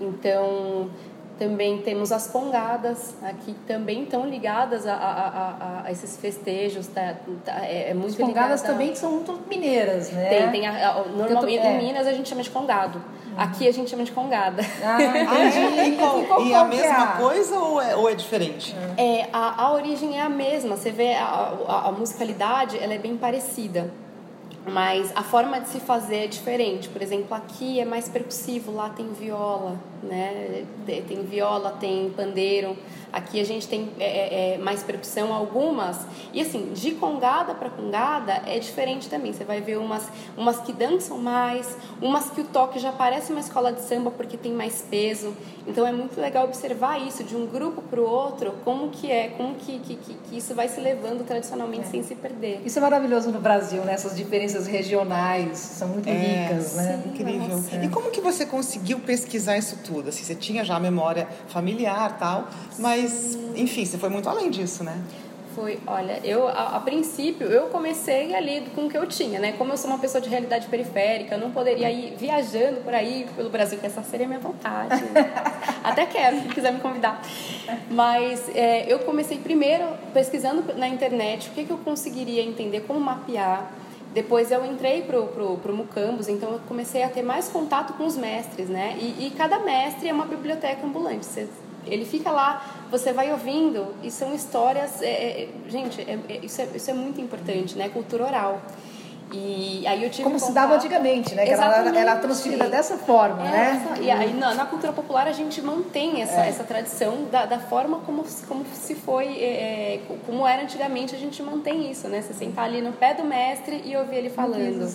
Então, 0.00 0.90
também 1.38 1.78
temos 1.78 2.12
as 2.12 2.28
pongadas, 2.28 3.14
aqui 3.22 3.54
também 3.66 4.04
estão 4.04 4.26
ligadas 4.26 4.86
a, 4.86 4.94
a, 4.94 5.28
a, 5.28 5.82
a 5.84 5.92
esses 5.92 6.16
festejos. 6.16 6.86
Tá, 6.86 7.14
tá, 7.44 7.64
é, 7.64 7.90
é 7.90 7.94
muito 7.94 8.10
as 8.10 8.16
pongadas 8.16 8.62
também 8.62 8.94
são 8.94 9.12
muito 9.12 9.38
mineiras, 9.48 10.10
né? 10.10 10.28
Tem, 10.28 10.50
tem 10.50 10.66
a, 10.66 11.04
normalmente 11.04 11.58
é. 11.58 11.74
em 11.74 11.84
Minas 11.84 12.06
a 12.06 12.12
gente 12.12 12.28
chama 12.28 12.42
de 12.42 12.50
congado. 12.50 13.02
Aqui 13.36 13.68
a 13.68 13.72
gente 13.72 13.90
chama 13.90 14.02
de 14.04 14.12
congada. 14.12 14.62
Ah, 14.82 14.98
e, 15.86 15.96
qual, 16.26 16.42
e 16.46 16.54
a 16.54 16.64
mesma 16.64 17.06
coisa 17.18 17.58
ou 17.58 17.80
é, 17.80 17.94
ou 17.94 18.08
é 18.08 18.14
diferente? 18.14 18.74
É, 18.96 19.28
a, 19.32 19.64
a 19.64 19.72
origem 19.74 20.18
é 20.18 20.22
a 20.22 20.28
mesma. 20.28 20.76
Você 20.76 20.90
vê 20.90 21.14
a, 21.14 21.52
a, 21.68 21.88
a 21.88 21.92
musicalidade, 21.92 22.78
ela 22.78 22.94
é 22.94 22.98
bem 22.98 23.16
parecida. 23.16 23.90
mas 24.68 25.12
a 25.14 25.22
forma 25.22 25.60
de 25.60 25.68
se 25.68 25.80
fazer 25.80 26.24
é 26.24 26.26
diferente. 26.26 26.88
Por 26.88 27.00
exemplo, 27.02 27.34
aqui 27.36 27.78
é 27.78 27.84
mais 27.84 28.08
percussivo, 28.08 28.72
lá 28.74 28.88
tem 28.88 29.06
viola, 29.12 29.76
né? 30.06 30.64
Tem 30.86 31.22
viola, 31.24 31.70
tem 31.72 32.10
pandeiro. 32.10 32.76
Aqui 33.12 33.40
a 33.40 33.44
gente 33.44 33.66
tem 33.66 33.88
é, 33.98 34.04
é, 34.04 34.54
é, 34.54 34.58
mais 34.58 34.82
percussão, 34.82 35.32
algumas. 35.32 36.06
E 36.34 36.40
assim, 36.42 36.72
de 36.74 36.92
congada 36.92 37.54
para 37.54 37.70
congada 37.70 38.42
é 38.46 38.58
diferente 38.58 39.08
também. 39.08 39.32
Você 39.32 39.44
vai 39.44 39.60
ver 39.60 39.78
umas, 39.78 40.06
umas 40.36 40.60
que 40.60 40.72
dançam 40.72 41.16
mais, 41.16 41.76
umas 42.00 42.28
que 42.28 42.42
o 42.42 42.44
toque 42.44 42.78
já 42.78 42.92
parece 42.92 43.32
uma 43.32 43.40
escola 43.40 43.72
de 43.72 43.80
samba 43.82 44.10
porque 44.10 44.36
tem 44.36 44.52
mais 44.52 44.82
peso. 44.82 45.34
Então 45.66 45.86
é 45.86 45.92
muito 45.92 46.20
legal 46.20 46.44
observar 46.44 47.00
isso 47.00 47.24
de 47.24 47.34
um 47.34 47.46
grupo 47.46 47.82
para 47.82 48.00
o 48.00 48.04
outro, 48.04 48.54
como 48.64 48.90
que 48.90 49.10
é, 49.10 49.28
como 49.28 49.54
que, 49.54 49.78
que, 49.80 49.96
que, 49.96 50.36
isso 50.36 50.54
vai 50.54 50.68
se 50.68 50.80
levando 50.80 51.26
tradicionalmente 51.26 51.86
é. 51.86 51.90
sem 51.90 52.02
se 52.02 52.14
perder. 52.14 52.60
Isso 52.64 52.78
é 52.78 52.82
maravilhoso 52.82 53.30
no 53.30 53.40
Brasil, 53.40 53.82
né? 53.82 53.94
Essas 53.94 54.16
diferenças 54.16 54.66
regionais 54.66 55.58
são 55.58 55.88
muito 55.88 56.08
é, 56.08 56.12
ricas, 56.12 56.74
né? 56.74 57.00
Sim, 57.02 57.10
Incrível. 57.10 57.64
E 57.82 57.88
como 57.88 58.10
que 58.10 58.20
você 58.20 58.44
conseguiu 58.44 59.00
pesquisar 59.00 59.56
isso 59.56 59.78
tudo? 59.84 59.95
Assim, 60.08 60.24
você 60.24 60.34
tinha 60.34 60.64
já 60.64 60.76
a 60.76 60.80
memória 60.80 61.28
familiar 61.48 62.16
tal, 62.18 62.48
mas 62.78 62.96
mas, 62.96 63.38
enfim, 63.54 63.84
você 63.84 63.98
foi 63.98 64.08
muito 64.08 64.28
além 64.28 64.50
disso, 64.50 64.82
né? 64.82 64.98
Foi, 65.54 65.78
olha, 65.86 66.20
eu 66.22 66.48
a, 66.48 66.76
a, 66.76 66.80
princípio 66.80 67.46
eu 67.46 67.68
comecei 67.68 68.34
ali 68.34 68.62
com 68.74 68.86
o 68.86 68.90
que 68.90 68.96
eu 68.96 69.06
tinha, 69.06 69.38
né? 69.38 69.52
Como 69.52 69.72
eu 69.72 69.76
sou 69.76 69.88
uma 69.88 69.98
pessoa 69.98 70.20
de 70.20 70.28
realidade 70.28 70.66
periférica, 70.66 71.34
eu 71.34 71.40
não 71.40 71.50
poderia 71.50 71.90
ir 71.90 72.14
viajando 72.16 72.80
por 72.80 72.94
aí 72.94 73.26
pelo 73.34 73.48
Brasil, 73.48 73.78
que 73.78 73.86
essa 73.86 74.02
seria 74.02 74.26
a 74.26 74.28
minha 74.28 74.40
vontade. 74.40 75.02
Até 75.82 76.04
quero, 76.04 76.42
se 76.42 76.48
quiser 76.48 76.72
me 76.72 76.80
convidar. 76.80 77.22
Mas 77.90 78.50
é, 78.54 78.84
eu 78.92 78.98
comecei 79.00 79.38
primeiro 79.38 79.86
pesquisando 80.12 80.74
na 80.74 80.88
internet 80.88 81.48
o 81.48 81.52
que, 81.52 81.64
que 81.64 81.70
eu 81.70 81.78
conseguiria 81.78 82.42
entender, 82.42 82.80
como 82.80 83.00
mapear. 83.00 83.72
Depois 84.16 84.50
eu 84.50 84.64
entrei 84.64 85.02
pro, 85.02 85.26
pro, 85.26 85.58
pro 85.58 85.76
Mucambos, 85.76 86.26
então 86.26 86.52
eu 86.52 86.60
comecei 86.60 87.02
a 87.02 87.08
ter 87.10 87.20
mais 87.20 87.50
contato 87.50 87.92
com 87.98 88.06
os 88.06 88.16
mestres, 88.16 88.66
né? 88.66 88.96
E, 88.98 89.26
e 89.26 89.30
cada 89.36 89.58
mestre 89.58 90.08
é 90.08 90.12
uma 90.12 90.24
biblioteca 90.24 90.86
ambulante. 90.86 91.26
Você 91.26 91.46
ele 91.86 92.06
fica 92.06 92.30
lá, 92.30 92.86
você 92.90 93.12
vai 93.12 93.30
ouvindo 93.30 93.94
e 94.02 94.10
são 94.10 94.34
histórias. 94.34 95.02
É, 95.02 95.42
é, 95.42 95.48
gente, 95.68 96.00
é, 96.00 96.18
é, 96.30 96.38
isso, 96.42 96.62
é, 96.62 96.68
isso 96.74 96.90
é 96.90 96.94
muito 96.94 97.20
importante, 97.20 97.76
né? 97.76 97.90
Cultura 97.90 98.24
oral. 98.24 98.62
E 99.32 99.84
aí 99.86 100.04
eu 100.04 100.10
tive 100.10 100.22
Como 100.22 100.36
contato... 100.36 100.48
se 100.48 100.54
dava 100.54 100.74
antigamente, 100.76 101.34
né? 101.34 101.44
Que 101.44 101.52
ela 101.52 101.98
era 101.98 102.16
transferida 102.16 102.68
dessa 102.68 102.96
forma, 102.96 103.42
é, 103.46 103.50
né? 103.50 103.82
Essa, 103.82 104.02
e 104.02 104.10
aí 104.10 104.32
na, 104.32 104.54
na, 104.54 104.66
cultura 104.66 104.92
popular 104.92 105.26
a 105.26 105.32
gente 105.32 105.60
mantém 105.60 106.22
essa, 106.22 106.44
é. 106.44 106.48
essa 106.48 106.62
tradição 106.62 107.24
da, 107.24 107.44
da 107.44 107.58
forma 107.58 107.98
como, 108.00 108.24
como 108.46 108.64
se 108.72 108.94
foi, 108.94 109.26
é, 109.26 109.94
é 109.94 110.00
como 110.24 110.46
era 110.46 110.62
antigamente, 110.62 111.14
a 111.14 111.18
gente 111.18 111.42
mantém 111.42 111.90
isso, 111.90 112.08
né? 112.08 112.22
Você 112.22 112.34
sentar 112.34 112.66
ali 112.66 112.80
no 112.80 112.92
pé 112.92 113.14
do 113.14 113.24
mestre 113.24 113.82
e 113.84 113.96
ouvir 113.96 114.16
ele 114.16 114.30
falando. 114.30 114.88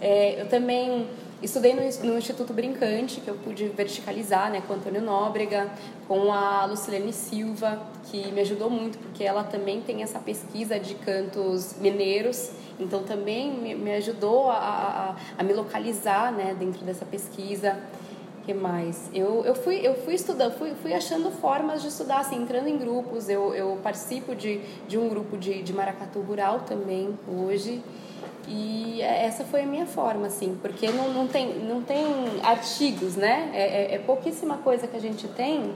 É, 0.00 0.40
eu 0.40 0.48
também 0.48 1.08
Estudei 1.44 1.74
no, 1.74 1.82
no, 2.08 2.18
Instituto 2.18 2.54
Brincante, 2.54 3.20
que 3.20 3.28
eu 3.28 3.34
pude 3.34 3.68
verticalizar, 3.68 4.50
né, 4.50 4.62
com 4.66 4.72
o 4.72 4.76
Antônio 4.76 5.02
Nóbrega, 5.02 5.70
com 6.08 6.32
a 6.32 6.64
Lucilene 6.64 7.12
Silva, 7.12 7.82
que 8.04 8.32
me 8.32 8.40
ajudou 8.40 8.70
muito, 8.70 8.96
porque 8.96 9.22
ela 9.22 9.44
também 9.44 9.82
tem 9.82 10.02
essa 10.02 10.18
pesquisa 10.18 10.80
de 10.80 10.94
cantos 10.94 11.76
mineiros, 11.78 12.50
então 12.80 13.02
também 13.02 13.52
me, 13.52 13.74
me 13.74 13.92
ajudou 13.92 14.50
a, 14.50 14.56
a, 14.56 15.16
a, 15.36 15.42
me 15.44 15.52
localizar, 15.52 16.32
né, 16.32 16.56
dentro 16.58 16.82
dessa 16.82 17.04
pesquisa 17.04 17.76
que 18.46 18.54
mais? 18.54 19.10
Eu, 19.12 19.44
eu, 19.44 19.54
fui, 19.54 19.76
eu 19.76 19.94
fui 19.96 20.14
estudando, 20.14 20.56
fui, 20.58 20.72
fui 20.82 20.94
achando 20.94 21.30
formas 21.30 21.82
de 21.82 21.88
estudar, 21.88 22.20
assim, 22.20 22.36
entrando 22.36 22.68
em 22.68 22.76
grupos. 22.76 23.28
Eu, 23.28 23.54
eu 23.54 23.78
participo 23.82 24.34
de, 24.34 24.60
de 24.86 24.98
um 24.98 25.08
grupo 25.08 25.36
de, 25.36 25.62
de 25.62 25.72
maracatu 25.72 26.20
rural 26.20 26.60
também, 26.60 27.18
hoje. 27.26 27.82
E 28.46 29.00
essa 29.00 29.44
foi 29.44 29.62
a 29.62 29.66
minha 29.66 29.86
forma, 29.86 30.26
assim, 30.26 30.58
porque 30.60 30.90
não, 30.90 31.12
não, 31.12 31.26
tem, 31.26 31.58
não 31.60 31.82
tem 31.82 32.04
artigos, 32.42 33.16
né? 33.16 33.50
É, 33.52 33.62
é, 33.62 33.94
é 33.94 33.98
pouquíssima 33.98 34.58
coisa 34.58 34.86
que 34.86 34.96
a 34.96 35.00
gente 35.00 35.26
tem 35.28 35.74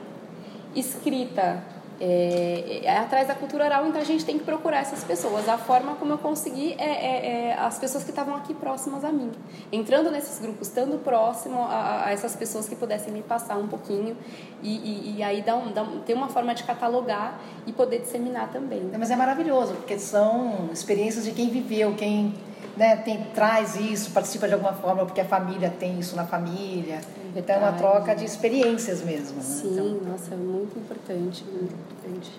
escrita 0.75 1.63
é, 2.01 2.83
é, 2.85 2.97
atrás 2.97 3.27
da 3.27 3.35
cultura 3.35 3.65
oral, 3.65 3.87
então 3.87 4.01
a 4.01 4.05
gente 4.05 4.25
tem 4.25 4.39
que 4.39 4.45
procurar 4.45 4.79
essas 4.79 5.03
pessoas. 5.03 5.49
A 5.49 5.59
forma 5.59 5.97
como 5.97 6.13
eu 6.13 6.19
consegui 6.19 6.75
é, 6.79 6.85
é, 6.85 7.49
é 7.49 7.55
as 7.59 7.79
pessoas 7.79 8.05
que 8.05 8.11
estavam 8.11 8.37
aqui 8.37 8.55
próximas 8.55 9.05
a 9.05 9.11
mim. 9.11 9.33
Entrando 9.73 10.11
nesses 10.11 10.39
grupos, 10.39 10.69
estando 10.69 11.03
próximo 11.03 11.61
a, 11.63 12.05
a 12.07 12.13
essas 12.13 12.37
pessoas 12.37 12.69
que 12.69 12.77
pudessem 12.77 13.13
me 13.13 13.23
passar 13.23 13.57
um 13.57 13.67
pouquinho 13.67 14.17
e, 14.63 14.77
e, 14.77 15.17
e 15.17 15.23
aí 15.23 15.43
dá 15.43 15.57
um, 15.57 15.73
dá 15.73 15.83
um, 15.83 16.01
ter 16.01 16.15
uma 16.15 16.29
forma 16.29 16.55
de 16.55 16.63
catalogar 16.63 17.41
e 17.67 17.73
poder 17.73 18.01
disseminar 18.01 18.49
também. 18.53 18.91
Mas 18.97 19.11
é 19.11 19.17
maravilhoso, 19.17 19.75
porque 19.75 19.99
são 19.99 20.69
experiências 20.73 21.25
de 21.25 21.33
quem 21.33 21.49
viveu, 21.49 21.95
quem 21.95 22.33
né, 22.79 22.97
tem, 22.97 23.25
traz 23.35 23.75
isso, 23.75 24.13
participa 24.13 24.47
de 24.47 24.55
alguma 24.55 24.73
forma, 24.73 25.05
porque 25.05 25.21
a 25.21 25.25
família 25.25 25.69
tem 25.69 25.99
isso 25.99 26.15
na 26.15 26.25
família. 26.25 27.01
É 27.35 27.41
então 27.41 27.57
é 27.57 27.59
uma 27.59 27.73
troca 27.73 28.15
de 28.15 28.25
experiências 28.25 29.03
mesmo. 29.03 29.37
Né? 29.37 29.43
Sim, 29.43 29.73
então... 29.73 30.11
nossa, 30.11 30.33
é 30.33 30.37
muito 30.37 30.79
importante, 30.79 31.45
muito 31.45 31.75
importante. 31.75 32.31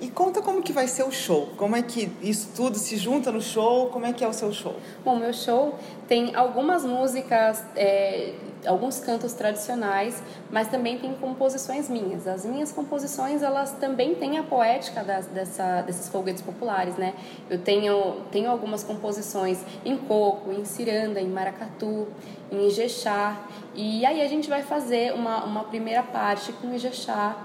E 0.00 0.08
conta 0.08 0.40
como 0.40 0.62
que 0.62 0.72
vai 0.72 0.86
ser 0.86 1.02
o 1.02 1.10
show. 1.10 1.48
Como 1.56 1.74
é 1.74 1.82
que 1.82 2.12
isso 2.22 2.50
tudo 2.54 2.78
se 2.78 2.96
junta 2.96 3.32
no 3.32 3.40
show? 3.40 3.88
Como 3.88 4.06
é 4.06 4.12
que 4.12 4.22
é 4.22 4.28
o 4.28 4.32
seu 4.32 4.52
show? 4.52 4.76
Bom, 5.04 5.16
meu 5.16 5.32
show 5.32 5.74
tem 6.06 6.36
algumas 6.36 6.84
músicas 6.84 7.64
é, 7.74 8.34
alguns 8.66 9.00
cantos 9.00 9.32
tradicionais, 9.32 10.22
mas 10.50 10.68
também 10.68 10.98
tem 10.98 11.14
composições 11.14 11.88
minhas. 11.88 12.26
As 12.26 12.44
minhas 12.44 12.72
composições, 12.72 13.42
elas 13.42 13.72
também 13.72 14.14
têm 14.14 14.38
a 14.38 14.42
poética 14.42 15.02
das, 15.04 15.26
dessa, 15.26 15.82
desses 15.82 16.08
foguetes 16.08 16.42
populares, 16.42 16.96
né? 16.96 17.14
Eu 17.48 17.58
tenho, 17.58 18.22
tenho 18.30 18.50
algumas 18.50 18.82
composições 18.82 19.60
em 19.84 19.96
coco, 19.96 20.52
em 20.52 20.64
ciranda, 20.64 21.20
em 21.20 21.28
maracatu, 21.28 22.08
em 22.50 22.66
ijexá, 22.66 23.36
e 23.74 24.04
aí 24.04 24.20
a 24.22 24.26
gente 24.26 24.48
vai 24.48 24.62
fazer 24.62 25.12
uma, 25.12 25.44
uma 25.44 25.64
primeira 25.64 26.02
parte 26.02 26.52
com 26.52 26.74
ijexá, 26.74 27.36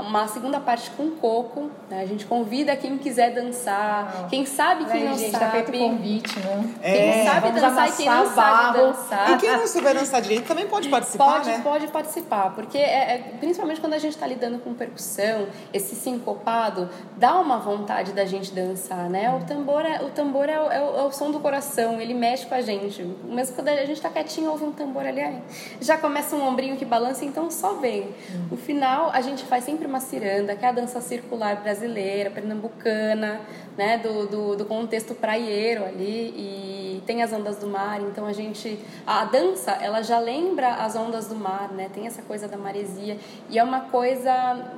uma 0.00 0.28
segunda 0.28 0.60
parte 0.60 0.90
com 0.90 1.10
coco. 1.10 1.70
Né? 1.90 2.02
A 2.02 2.06
gente 2.06 2.26
convida 2.26 2.76
quem 2.76 2.96
quiser 2.98 3.32
dançar, 3.32 4.28
quem 4.28 4.46
sabe 4.46 4.84
quem 4.84 5.04
não 5.04 5.16
gente, 5.16 5.30
sabe. 5.30 5.44
Tá 5.44 5.50
feito 5.50 5.72
convite, 5.72 6.38
né? 6.40 6.74
É, 6.82 7.12
quem 7.12 7.24
sabe 7.24 7.50
dançar 7.52 7.88
e 7.88 7.92
quem 7.92 8.06
não 8.06 8.34
sabe 8.34 8.78
dançar. 8.78 9.30
E 9.30 9.36
quem 9.38 9.56
não 9.56 9.66
souber 9.66 9.94
dançar 9.94 10.20
direito 10.20 10.46
também 10.46 10.66
pode 10.66 10.88
participar, 10.88 11.34
pode, 11.34 11.50
né? 11.50 11.60
Pode 11.62 11.86
participar, 11.88 12.54
porque 12.54 12.78
é, 12.78 13.14
é, 13.14 13.18
principalmente 13.40 13.80
quando 13.80 13.94
a 13.94 13.98
gente 13.98 14.12
está 14.12 14.26
lidando 14.26 14.58
com 14.58 14.74
percussão, 14.74 15.46
esse 15.72 15.94
sincopado, 15.94 16.88
dá 17.16 17.38
uma 17.38 17.58
vontade 17.58 18.12
da 18.12 18.24
gente 18.24 18.52
dançar, 18.52 19.08
né? 19.08 19.34
O 19.34 19.44
tambor 19.44 19.84
é 19.84 20.02
o, 20.02 20.10
tambor 20.10 20.48
é 20.48 20.60
o, 20.60 20.70
é 20.70 20.80
o, 20.80 20.96
é 20.98 21.02
o 21.04 21.12
som 21.12 21.30
do 21.30 21.40
coração, 21.40 22.00
ele 22.00 22.14
mexe 22.14 22.46
com 22.46 22.54
a 22.54 22.60
gente. 22.60 23.02
Mesmo 23.24 23.56
quando 23.56 23.68
a 23.68 23.76
gente 23.76 23.92
está 23.92 24.10
quietinho, 24.10 24.50
ouve 24.50 24.64
um 24.64 24.72
tambor 24.72 25.04
ali, 25.04 25.42
já 25.80 25.96
começa 25.96 26.36
um 26.36 26.46
ombrinho 26.46 26.76
que 26.76 26.84
balança, 26.84 27.24
então 27.24 27.50
só 27.50 27.74
vem. 27.74 28.14
No 28.50 28.56
final, 28.56 29.10
a 29.12 29.20
gente 29.20 29.44
faz 29.44 29.64
sempre 29.64 29.87
uma 29.88 30.00
ciranda, 30.00 30.54
que 30.54 30.64
é 30.64 30.68
a 30.68 30.72
dança 30.72 31.00
circular 31.00 31.56
brasileira, 31.56 32.30
pernambucana, 32.30 33.40
né? 33.76 33.98
Do, 33.98 34.26
do, 34.26 34.56
do 34.56 34.64
contexto 34.64 35.14
praieiro 35.14 35.84
ali, 35.84 36.34
e 36.36 37.02
tem 37.06 37.22
as 37.22 37.32
ondas 37.32 37.56
do 37.56 37.66
mar, 37.66 38.00
então 38.00 38.26
a 38.26 38.32
gente... 38.32 38.78
A 39.06 39.24
dança, 39.24 39.72
ela 39.72 40.02
já 40.02 40.18
lembra 40.18 40.74
as 40.74 40.94
ondas 40.94 41.26
do 41.26 41.34
mar, 41.34 41.72
né? 41.72 41.88
Tem 41.92 42.06
essa 42.06 42.22
coisa 42.22 42.46
da 42.46 42.56
maresia, 42.56 43.18
e 43.48 43.58
é 43.58 43.64
uma 43.64 43.82
coisa 43.82 44.32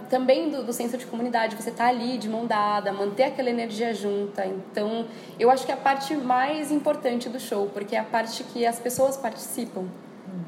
também 0.09 0.50
do, 0.50 0.62
do 0.62 0.73
senso 0.73 0.97
de 0.97 1.07
comunidade, 1.07 1.57
você 1.57 1.71
tá 1.71 1.87
ali 1.87 2.17
de 2.19 2.29
mão 2.29 2.47
dada, 2.47 2.93
manter 2.93 3.25
aquela 3.25 3.50
energia 3.50 3.93
junta, 3.93 4.47
então 4.47 5.07
eu 5.38 5.50
acho 5.50 5.67
que 5.67 5.73
é 5.73 5.75
a 5.75 5.79
parte 5.79 6.14
mais 6.14 6.71
importante 6.71 7.29
do 7.29 7.40
show, 7.40 7.69
porque 7.73 7.97
é 7.97 7.99
a 7.99 8.05
parte 8.05 8.45
que 8.45 8.64
as 8.64 8.79
pessoas 8.79 9.17
participam. 9.17 9.87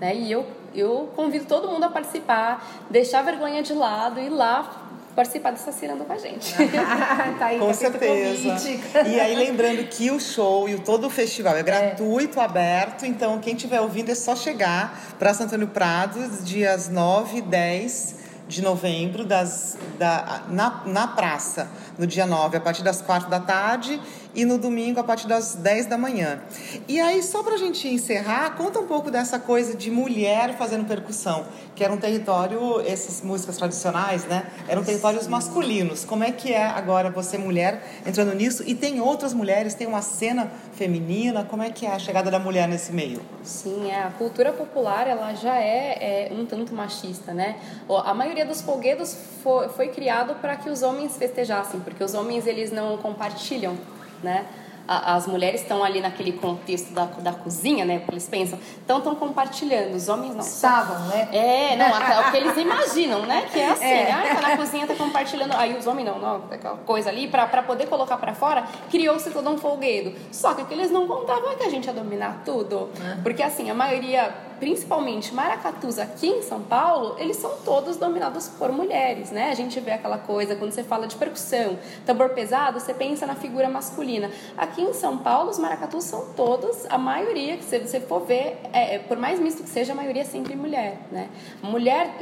Né? 0.01 0.15
E 0.15 0.33
eu, 0.33 0.47
eu 0.75 1.11
convido 1.15 1.45
todo 1.47 1.69
mundo 1.69 1.85
a 1.85 1.89
participar, 1.89 2.85
deixar 2.91 3.21
a 3.21 3.23
vergonha 3.23 3.63
de 3.63 3.73
lado 3.73 4.21
e 4.21 4.27
ir 4.27 4.31
lá 4.31 4.89
participar 5.15 5.51
dessa 5.51 5.73
ciranda 5.73 6.05
com 6.05 6.13
a 6.13 6.19
gente. 6.19 6.55
tá 7.39 7.47
aí, 7.47 7.59
com 7.59 7.67
tá 7.67 7.75
certeza. 7.75 8.81
E 9.07 9.21
aí 9.21 9.35
lembrando 9.35 9.87
que 9.89 10.11
o 10.11 10.19
show 10.19 10.69
e 10.69 10.75
o 10.75 10.81
todo 10.81 11.07
o 11.07 11.11
festival 11.11 11.57
é 11.57 11.63
gratuito, 11.63 12.41
é. 12.41 12.45
aberto, 12.45 13.05
então 13.05 13.39
quem 13.39 13.55
estiver 13.55 13.81
ouvindo 13.81 14.11
é 14.11 14.15
só 14.15 14.35
chegar 14.35 14.99
para 15.19 15.35
Santo 15.35 15.49
Antônio 15.49 15.69
Prado, 15.69 16.19
dias 16.43 16.89
9 16.89 17.39
e 17.39 17.43
10 17.43 18.23
de 18.49 18.61
novembro, 18.61 19.25
das, 19.25 19.79
da, 19.99 20.43
na, 20.49 20.83
na 20.85 21.07
praça, 21.07 21.71
no 21.99 22.07
dia 22.07 22.27
9, 22.27 22.57
a 22.57 22.61
partir 22.61 22.83
das 22.83 23.01
4 23.01 23.31
da 23.31 23.41
tarde 23.41 24.01
e 24.35 24.45
no 24.45 24.59
domingo 24.59 25.01
a 25.01 25.05
partir 25.05 25.27
das 25.27 25.55
10 25.55 25.87
da 25.87 25.99
manhã. 25.99 26.41
E 26.89 27.01
aí, 27.01 27.23
só 27.23 27.43
para 27.43 27.55
a 27.55 27.59
gente 27.59 27.87
encerrar, 27.89 28.57
conta 28.57 28.79
um 28.79 28.87
pouco 28.87 29.11
dessa 29.11 29.39
coisa 29.39 29.77
de 29.77 29.91
mulher 29.91 30.57
fazendo 30.57 30.87
percussão, 30.87 31.47
que 31.75 31.85
era 31.85 31.93
um 31.93 31.97
território, 31.97 32.81
essas 32.87 33.21
músicas 33.23 33.57
tradicionais, 33.57 34.25
né? 34.25 34.47
Eram 34.69 34.83
territórios 34.83 35.27
masculinos. 35.27 36.05
Como 36.05 36.25
é 36.25 36.33
que 36.33 36.53
é 36.53 36.65
agora 36.65 37.11
você, 37.11 37.37
mulher, 37.37 37.83
entrando 38.07 38.35
nisso? 38.35 38.63
E 38.67 38.75
tem 38.75 39.01
outras 39.01 39.35
mulheres, 39.35 39.75
tem 39.75 39.87
uma 39.87 40.03
cena 40.03 40.51
feminina, 40.73 41.45
como 41.45 41.63
é 41.63 41.71
que 41.71 41.87
é 41.87 41.93
a 41.93 41.99
chegada 41.99 42.31
da 42.31 42.39
mulher 42.39 42.67
nesse 42.67 42.93
meio? 42.93 43.21
Sim, 43.43 43.91
é, 43.91 44.03
a 44.03 44.11
cultura 44.11 44.53
popular, 44.53 45.07
ela 45.07 45.35
já 45.35 45.57
é, 45.57 46.29
é 46.29 46.33
um 46.33 46.47
tanto 46.47 46.75
machista, 46.75 47.33
né? 47.33 47.57
A 48.05 48.15
maioria 48.15 48.45
dos 48.47 48.61
folguedos 48.61 49.17
foi, 49.43 49.69
foi 49.69 49.89
criado 49.89 50.35
para 50.41 50.57
que 50.57 50.71
os 50.71 50.83
homens 50.83 51.17
festejassem, 51.17 51.81
porque 51.81 52.03
os 52.03 52.15
homens, 52.15 52.47
eles 52.47 52.73
não 52.73 52.97
compartilham 52.99 53.77
né? 54.23 54.47
as 54.87 55.27
mulheres 55.27 55.63
estão 55.63 55.83
ali 55.83 56.01
naquele 56.01 56.33
contexto 56.33 56.93
da, 56.93 57.05
da 57.05 57.33
cozinha, 57.33 57.85
né? 57.85 57.99
Porque 57.99 58.15
eles 58.15 58.29
pensam, 58.29 58.59
então 58.85 58.99
estão 58.99 59.15
compartilhando, 59.15 59.95
os 59.95 60.09
homens 60.09 60.35
não. 60.35 60.43
Estavam, 60.43 60.99
né? 61.07 61.29
É, 61.33 61.77
não, 61.77 61.89
o 62.29 62.31
que 62.31 62.37
eles 62.37 62.57
imaginam, 62.57 63.25
né? 63.25 63.47
Que 63.53 63.61
é 63.61 63.71
assim, 63.71 63.85
é. 63.85 64.11
Ah, 64.11 64.35
tá 64.35 64.49
na 64.49 64.57
cozinha, 64.57 64.87
tá 64.87 64.95
compartilhando. 64.95 65.55
Aí 65.55 65.77
os 65.77 65.87
homens 65.87 66.07
não, 66.07 66.19
não, 66.19 66.37
aquela 66.51 66.77
coisa 66.79 67.09
ali, 67.11 67.29
pra, 67.29 67.47
pra 67.47 67.63
poder 67.63 67.87
colocar 67.87 68.17
pra 68.17 68.35
fora, 68.35 68.65
criou-se 68.91 69.31
todo 69.31 69.49
um 69.49 69.57
folguedo. 69.57 70.15
Só 70.33 70.55
que 70.55 70.63
o 70.63 70.67
que 70.67 70.75
eles 70.75 70.91
não 70.91 71.07
contavam 71.07 71.53
é 71.53 71.55
que 71.55 71.65
a 71.65 71.71
gente 71.71 71.87
ia 71.87 71.93
dominar 71.93 72.43
tudo. 72.45 72.91
É. 73.01 73.23
Porque 73.23 73.43
assim, 73.43 73.71
a 73.71 73.75
maioria 73.75 74.35
principalmente 74.63 75.35
maracatus 75.35 75.99
aqui 75.99 76.29
em 76.29 76.41
São 76.41 76.63
Paulo, 76.63 77.17
eles 77.19 77.37
são 77.37 77.51
todos 77.65 77.97
dominados 77.97 78.47
por 78.47 78.71
mulheres, 78.71 79.33
né? 79.33 79.51
A 79.51 79.57
gente 79.57 79.81
vê 79.81 79.91
aquela 79.91 80.19
coisa, 80.19 80.55
quando 80.55 80.71
você 80.71 80.85
fala 80.85 81.09
de 81.09 81.17
percussão, 81.17 81.77
tambor 82.07 82.29
pesado, 82.29 82.79
você 82.79 82.95
pensa 82.95 83.27
na 83.27 83.35
figura 83.35 83.69
masculina. 83.69 84.31
Aqui 84.57 84.81
em 84.81 84.93
São 84.93 85.19
Paulo, 85.19 85.51
os 85.51 85.59
maracatus 85.59 86.05
são 86.05 86.33
todos, 86.37 86.87
a 86.89 86.97
maioria, 86.97 87.57
que 87.57 87.65
se 87.65 87.77
você 87.77 87.99
for 87.99 88.21
ver, 88.21 88.57
é, 88.73 88.95
é, 88.95 88.99
por 89.01 89.17
mais 89.17 89.41
misto 89.41 89.65
que 89.65 89.69
seja, 89.69 89.95
a 89.95 89.97
maioria 89.97 90.23
é 90.23 90.25
sempre 90.25 90.55
mulher, 90.55 90.97
né? 91.11 91.29
Mulher 91.61 92.15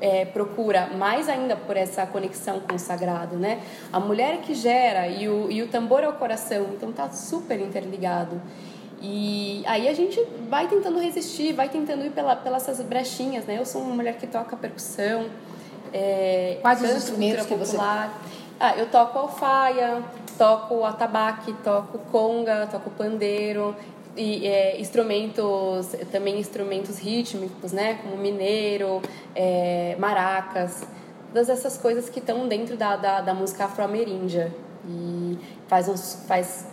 é, 0.00 0.24
procura 0.26 0.90
mais 0.96 1.28
ainda 1.28 1.56
por 1.56 1.76
essa 1.76 2.06
conexão 2.06 2.60
com 2.60 2.76
o 2.76 2.78
sagrado, 2.78 3.34
né? 3.34 3.60
A 3.92 3.98
mulher 3.98 4.42
que 4.42 4.54
gera 4.54 5.08
e 5.08 5.28
o, 5.28 5.50
e 5.50 5.60
o 5.60 5.66
tambor 5.66 6.04
é 6.04 6.08
o 6.08 6.12
coração, 6.12 6.68
então 6.72 6.92
tá 6.92 7.10
super 7.10 7.58
interligado. 7.58 8.40
E 9.00 9.62
aí 9.66 9.88
a 9.88 9.94
gente 9.94 10.22
vai 10.48 10.68
tentando 10.68 10.98
resistir, 10.98 11.54
vai 11.54 11.68
tentando 11.68 12.04
ir 12.04 12.10
pela, 12.10 12.36
pelas 12.36 12.68
essas 12.68 12.84
brechinhas, 12.84 13.46
né? 13.46 13.58
Eu 13.58 13.64
sou 13.64 13.80
uma 13.80 13.94
mulher 13.94 14.18
que 14.18 14.26
toca 14.26 14.56
percussão. 14.56 15.26
É, 15.92 16.58
Quais 16.60 16.82
os 16.82 16.90
instrumentos 16.90 17.46
que 17.46 17.54
você... 17.54 17.76
Ah, 18.62 18.76
eu 18.76 18.90
toco 18.90 19.18
alfaia, 19.18 20.02
toco 20.36 20.84
atabaque, 20.84 21.54
toco 21.64 21.98
conga, 22.10 22.66
toco 22.66 22.90
pandeiro, 22.90 23.74
e 24.14 24.46
é, 24.46 24.78
instrumentos, 24.78 25.88
também 26.12 26.38
instrumentos 26.38 26.98
rítmicos, 26.98 27.72
né? 27.72 27.98
Como 28.02 28.18
mineiro, 28.18 29.00
é, 29.34 29.96
maracas, 29.98 30.82
todas 31.32 31.48
essas 31.48 31.78
coisas 31.78 32.10
que 32.10 32.18
estão 32.18 32.46
dentro 32.46 32.76
da, 32.76 32.96
da, 32.96 33.20
da 33.22 33.32
música 33.32 33.64
afro-ameríndia. 33.64 34.52
E 34.86 35.38
faz, 35.66 35.88
uns, 35.88 36.24
faz 36.26 36.66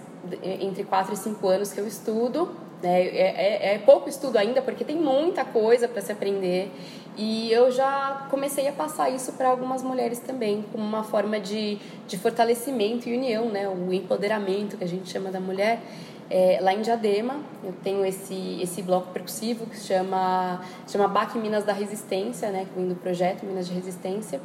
entre 0.43 0.83
4 0.83 1.13
e 1.13 1.17
5 1.17 1.47
anos 1.47 1.71
que 1.71 1.79
eu 1.79 1.87
estudo. 1.87 2.49
Né? 2.81 3.01
É, 3.07 3.71
é, 3.71 3.75
é 3.75 3.77
pouco 3.79 4.09
estudo 4.09 4.37
ainda, 4.37 4.61
porque 4.61 4.83
tem 4.83 4.95
muita 4.95 5.43
coisa 5.43 5.87
para 5.87 6.01
se 6.01 6.11
aprender. 6.11 6.71
E 7.17 7.51
eu 7.51 7.71
já 7.71 8.27
comecei 8.29 8.67
a 8.67 8.71
passar 8.71 9.09
isso 9.09 9.33
para 9.33 9.49
algumas 9.49 9.81
mulheres 9.81 10.19
também, 10.19 10.63
como 10.71 10.83
uma 10.83 11.03
forma 11.03 11.39
de, 11.39 11.79
de 12.07 12.17
fortalecimento 12.17 13.09
e 13.09 13.17
união, 13.17 13.49
né? 13.49 13.67
o 13.67 13.91
empoderamento 13.91 14.77
que 14.77 14.83
a 14.83 14.87
gente 14.87 15.09
chama 15.09 15.31
da 15.31 15.39
mulher. 15.39 15.79
É, 16.29 16.59
lá 16.61 16.73
em 16.73 16.81
Diadema, 16.81 17.37
eu 17.63 17.73
tenho 17.81 18.05
esse, 18.05 18.59
esse 18.61 18.81
bloco 18.81 19.13
percussivo 19.13 19.65
que 19.65 19.77
se 19.77 19.87
chama, 19.87 20.61
chama 20.85 21.07
BAC 21.07 21.37
Minas 21.37 21.63
da 21.63 21.71
Resistência, 21.71 22.49
né, 22.49 22.65
que 22.65 22.77
vem 22.77 22.89
do 22.89 22.95
projeto 22.95 23.45
Minas 23.45 23.65
de 23.65 23.73
Resistência. 23.73 24.41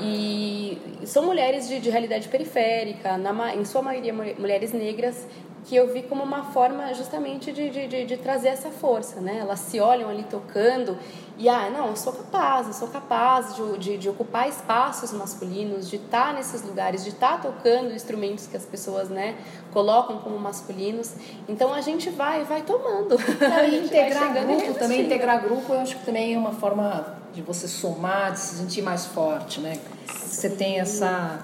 E 0.00 0.78
são 1.04 1.24
mulheres 1.24 1.68
de, 1.68 1.80
de 1.80 1.90
realidade 1.90 2.28
periférica, 2.28 3.16
na, 3.16 3.54
em 3.54 3.64
sua 3.64 3.82
maioria 3.82 4.12
mulheres 4.12 4.72
negras, 4.72 5.26
que 5.66 5.74
eu 5.74 5.92
vi 5.92 6.02
como 6.02 6.22
uma 6.22 6.44
forma 6.44 6.94
justamente 6.94 7.52
de, 7.52 7.68
de, 7.68 7.88
de, 7.88 8.04
de, 8.04 8.16
trazer 8.16 8.48
essa 8.48 8.70
força, 8.70 9.20
né? 9.20 9.38
Elas 9.40 9.58
se 9.58 9.80
olham 9.80 10.08
ali 10.08 10.22
tocando 10.22 10.96
e, 11.36 11.48
ah, 11.48 11.68
não, 11.68 11.88
eu 11.88 11.96
sou 11.96 12.12
capaz, 12.12 12.68
eu 12.68 12.72
sou 12.72 12.88
capaz 12.88 13.56
de, 13.56 13.78
de, 13.78 13.98
de 13.98 14.08
ocupar 14.08 14.48
espaços 14.48 15.12
masculinos, 15.12 15.90
de 15.90 15.96
estar 15.96 16.32
nesses 16.32 16.62
lugares, 16.62 17.02
de 17.02 17.10
estar 17.10 17.42
tocando 17.42 17.92
instrumentos 17.92 18.46
que 18.46 18.56
as 18.56 18.64
pessoas, 18.64 19.08
né, 19.08 19.36
colocam 19.72 20.18
como 20.18 20.38
masculinos. 20.38 21.14
Então 21.48 21.74
a 21.74 21.80
gente 21.80 22.10
vai, 22.10 22.44
vai 22.44 22.62
tomando. 22.62 23.16
Não, 23.18 23.64
e 23.64 23.76
integrar 23.84 24.32
grupo, 24.32 24.74
também 24.74 25.00
integrar 25.02 25.42
grupo, 25.42 25.74
eu 25.74 25.80
acho 25.80 25.96
que 25.98 26.06
também 26.06 26.34
é 26.34 26.38
uma 26.38 26.52
forma 26.52 27.25
de 27.36 27.42
você 27.42 27.68
somar, 27.68 28.32
de 28.32 28.40
se 28.40 28.56
sentir 28.56 28.80
mais 28.80 29.04
forte, 29.04 29.60
né? 29.60 29.78
Você 30.08 30.48
tem 30.48 30.80
essa 30.80 31.38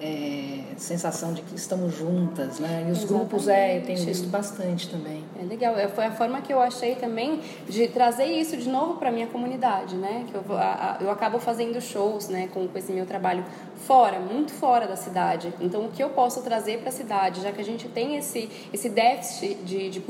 é, 0.00 0.55
sensação 0.76 1.32
de 1.32 1.42
que 1.42 1.54
estamos 1.54 1.96
juntas, 1.96 2.58
né? 2.58 2.86
E 2.88 2.90
os 2.90 2.98
Exatamente. 2.98 3.06
grupos, 3.06 3.48
é, 3.48 3.78
eu 3.78 3.82
tenho 3.82 4.04
visto 4.04 4.28
bastante 4.28 4.88
também. 4.88 5.24
É 5.40 5.44
legal, 5.44 5.76
é, 5.76 5.88
foi 5.88 6.04
a 6.04 6.10
forma 6.12 6.40
que 6.40 6.52
eu 6.52 6.60
achei 6.60 6.94
também 6.94 7.40
de 7.68 7.88
trazer 7.88 8.26
isso 8.26 8.56
de 8.56 8.68
novo 8.68 8.94
para 8.94 9.10
minha 9.10 9.26
comunidade, 9.26 9.96
né? 9.96 10.24
Que 10.28 10.34
eu, 10.34 10.44
a, 10.56 10.98
eu 11.00 11.10
acabo 11.10 11.38
fazendo 11.38 11.80
shows, 11.80 12.28
né, 12.28 12.48
com, 12.52 12.66
com 12.68 12.78
esse 12.78 12.92
meu 12.92 13.06
trabalho 13.06 13.44
fora, 13.86 14.18
muito 14.18 14.52
fora 14.52 14.86
da 14.86 14.96
cidade. 14.96 15.52
Então, 15.60 15.84
o 15.84 15.90
que 15.90 16.02
eu 16.02 16.10
posso 16.10 16.42
trazer 16.42 16.78
para 16.80 16.88
a 16.88 16.92
cidade, 16.92 17.40
já 17.42 17.52
que 17.52 17.60
a 17.60 17.64
gente 17.64 17.88
tem 17.88 18.16
esse, 18.16 18.50
esse 18.72 18.88
déficit 18.88 19.54
de, 19.64 19.90
de, 19.90 20.00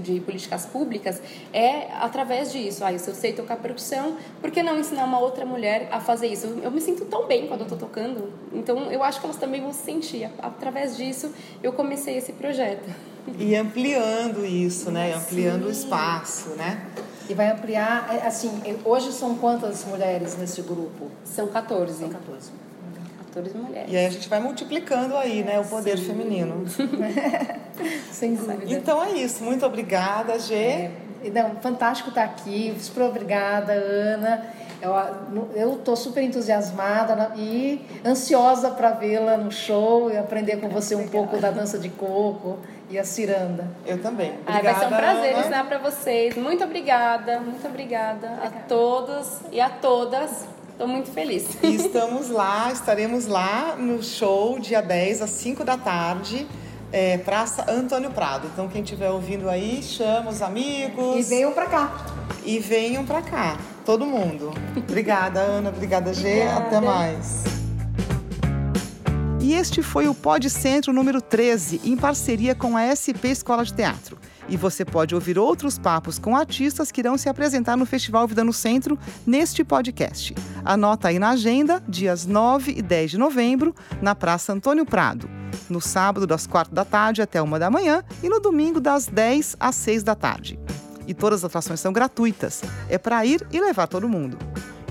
de 0.00 0.20
políticas 0.20 0.66
públicas, 0.66 1.20
é 1.52 1.88
através 2.00 2.52
disso. 2.52 2.84
Ah, 2.84 2.96
se 2.96 3.08
eu 3.08 3.14
sei 3.14 3.32
tocar 3.32 3.56
percussão, 3.56 4.16
por 4.40 4.50
que 4.50 4.62
não 4.62 4.78
ensinar 4.78 5.04
uma 5.04 5.18
outra 5.18 5.44
mulher 5.44 5.88
a 5.90 6.00
fazer 6.00 6.28
isso? 6.28 6.46
Eu 6.62 6.70
me 6.70 6.80
sinto 6.80 7.04
tão 7.04 7.26
bem 7.26 7.46
quando 7.46 7.60
eu 7.60 7.66
estou 7.66 7.78
tocando. 7.78 8.32
Então, 8.52 8.90
eu 8.90 9.02
acho 9.02 9.20
que 9.20 9.26
elas 9.26 9.36
também 9.36 9.60
vão 9.60 9.72
se 9.72 9.82
sentir. 9.82 10.15
Através 10.24 10.96
disso, 10.96 11.32
eu 11.62 11.72
comecei 11.72 12.16
esse 12.16 12.32
projeto. 12.32 12.88
E 13.38 13.56
ampliando 13.56 14.44
isso, 14.44 14.90
né? 14.90 15.14
Ampliando 15.14 15.62
Sim. 15.62 15.68
o 15.68 15.70
espaço, 15.70 16.50
né? 16.50 16.86
E 17.28 17.34
vai 17.34 17.50
ampliar, 17.50 18.08
é, 18.14 18.26
assim, 18.26 18.50
hoje 18.84 19.12
são 19.12 19.36
quantas 19.36 19.84
mulheres 19.84 20.36
nesse 20.36 20.62
grupo? 20.62 21.10
São 21.24 21.48
14. 21.48 21.98
São 21.98 22.08
14 22.08 22.50
mulheres. 23.54 23.92
E 23.92 23.96
aí 23.96 24.06
a 24.06 24.10
gente 24.10 24.28
vai 24.28 24.40
multiplicando 24.40 25.16
aí, 25.16 25.42
né, 25.42 25.58
o 25.60 25.64
poder 25.64 25.98
Sim. 25.98 26.06
feminino. 26.06 26.64
Sem 28.10 28.34
dúvida. 28.34 28.64
Então 28.66 29.02
é 29.02 29.12
isso. 29.12 29.44
Muito 29.44 29.66
obrigada, 29.66 30.38
Gê. 30.38 30.54
É. 30.54 30.90
Não, 31.34 31.56
fantástico 31.56 32.08
estar 32.08 32.24
aqui. 32.24 32.74
Super 32.78 33.02
obrigada, 33.02 33.72
Ana. 33.72 34.46
Eu 35.54 35.74
estou 35.74 35.96
super 35.96 36.22
entusiasmada 36.22 37.32
e 37.36 37.84
ansiosa 38.04 38.70
para 38.70 38.90
vê-la 38.90 39.36
no 39.36 39.50
show 39.50 40.10
e 40.10 40.16
aprender 40.16 40.56
com 40.56 40.68
você 40.68 40.94
um 40.94 41.08
pouco 41.08 41.38
da 41.38 41.50
dança 41.50 41.78
de 41.78 41.88
coco 41.88 42.58
e 42.90 42.98
a 42.98 43.04
ciranda. 43.04 43.68
Eu 43.84 44.00
também. 44.00 44.32
Obrigada, 44.42 44.62
vai 44.62 44.74
ser 44.74 44.86
um 44.86 44.96
prazer 44.96 45.30
Ana. 45.32 45.40
ensinar 45.40 45.64
para 45.64 45.78
vocês. 45.78 46.36
Muito 46.36 46.64
obrigada, 46.64 47.40
muito 47.40 47.66
obrigada, 47.66 48.26
obrigada 48.28 48.56
a 48.58 48.60
todos 48.68 49.40
e 49.50 49.60
a 49.60 49.68
todas 49.68 50.46
Estou 50.76 50.86
muito 50.86 51.10
feliz. 51.10 51.46
E 51.62 51.74
estamos 51.74 52.28
lá, 52.28 52.70
estaremos 52.70 53.26
lá 53.26 53.76
no 53.78 54.02
show 54.02 54.58
dia 54.58 54.82
10 54.82 55.22
às 55.22 55.30
5 55.30 55.64
da 55.64 55.78
tarde. 55.78 56.46
É, 56.92 57.16
Praça 57.16 57.64
Antônio 57.66 58.10
Prado. 58.10 58.46
Então, 58.52 58.68
quem 58.68 58.82
estiver 58.82 59.10
ouvindo 59.10 59.48
aí, 59.48 59.82
chama 59.82 60.28
os 60.28 60.42
amigos. 60.42 61.16
E 61.16 61.22
venham 61.22 61.52
para 61.52 61.64
cá. 61.64 62.06
E 62.44 62.58
venham 62.58 63.06
para 63.06 63.22
cá, 63.22 63.56
todo 63.86 64.04
mundo. 64.04 64.52
Obrigada, 64.76 65.40
Ana. 65.40 65.70
Obrigada, 65.70 66.12
Gê. 66.12 66.42
Obrigada. 66.42 66.66
Até 66.66 66.80
mais. 66.80 67.44
E 69.40 69.54
este 69.54 69.80
foi 69.80 70.08
o 70.08 70.14
Pod 70.14 70.50
Centro 70.50 70.92
número 70.92 71.22
13, 71.22 71.80
em 71.84 71.96
parceria 71.96 72.52
com 72.52 72.76
a 72.76 72.82
SP 72.90 73.30
Escola 73.30 73.64
de 73.64 73.72
Teatro. 73.72 74.18
E 74.48 74.56
você 74.56 74.84
pode 74.84 75.14
ouvir 75.14 75.38
outros 75.38 75.78
papos 75.78 76.18
com 76.18 76.36
artistas 76.36 76.90
que 76.90 77.00
irão 77.00 77.16
se 77.16 77.28
apresentar 77.28 77.76
no 77.76 77.86
Festival 77.86 78.26
Vida 78.26 78.42
no 78.42 78.52
Centro 78.52 78.98
neste 79.24 79.62
podcast. 79.62 80.34
Anota 80.64 81.08
aí 81.08 81.18
na 81.18 81.30
agenda, 81.30 81.82
dias 81.88 82.26
9 82.26 82.74
e 82.76 82.82
10 82.82 83.12
de 83.12 83.18
novembro, 83.18 83.74
na 84.02 84.16
Praça 84.16 84.52
Antônio 84.52 84.84
Prado. 84.84 85.30
No 85.70 85.80
sábado, 85.80 86.26
das 86.26 86.46
4 86.46 86.74
da 86.74 86.84
tarde 86.84 87.22
até 87.22 87.40
1 87.40 87.58
da 87.58 87.70
manhã 87.70 88.02
e 88.22 88.28
no 88.28 88.40
domingo, 88.40 88.80
das 88.80 89.06
10 89.06 89.56
às 89.60 89.76
6 89.76 90.02
da 90.02 90.14
tarde. 90.16 90.58
E 91.06 91.14
todas 91.14 91.40
as 91.40 91.44
atrações 91.44 91.80
são 91.80 91.92
gratuitas. 91.92 92.62
É 92.88 92.98
para 92.98 93.24
ir 93.24 93.46
e 93.52 93.60
levar 93.60 93.86
todo 93.86 94.08
mundo. 94.08 94.38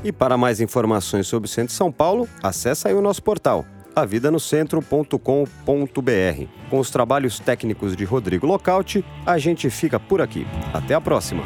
E 0.04 0.12
para 0.12 0.38
mais 0.38 0.62
informações 0.62 1.28
sobre 1.28 1.48
o 1.48 1.52
Centro 1.52 1.70
de 1.70 1.78
São 1.78 1.92
Paulo, 1.92 2.30
acesse 2.44 2.88
aí 2.88 2.94
o 2.94 3.02
nosso 3.02 3.24
portal 3.24 3.66
avidanocentro.com.br. 3.96 6.48
Com 6.70 6.80
os 6.80 6.90
trabalhos 6.90 7.40
técnicos 7.40 7.96
de 7.96 8.04
Rodrigo 8.04 8.46
Locauti, 8.46 9.06
a 9.26 9.38
gente 9.38 9.70
fica 9.70 10.00
por 10.00 10.22
aqui. 10.22 10.46
Até 10.74 10.94
a 10.94 11.02
próxima! 11.02 11.44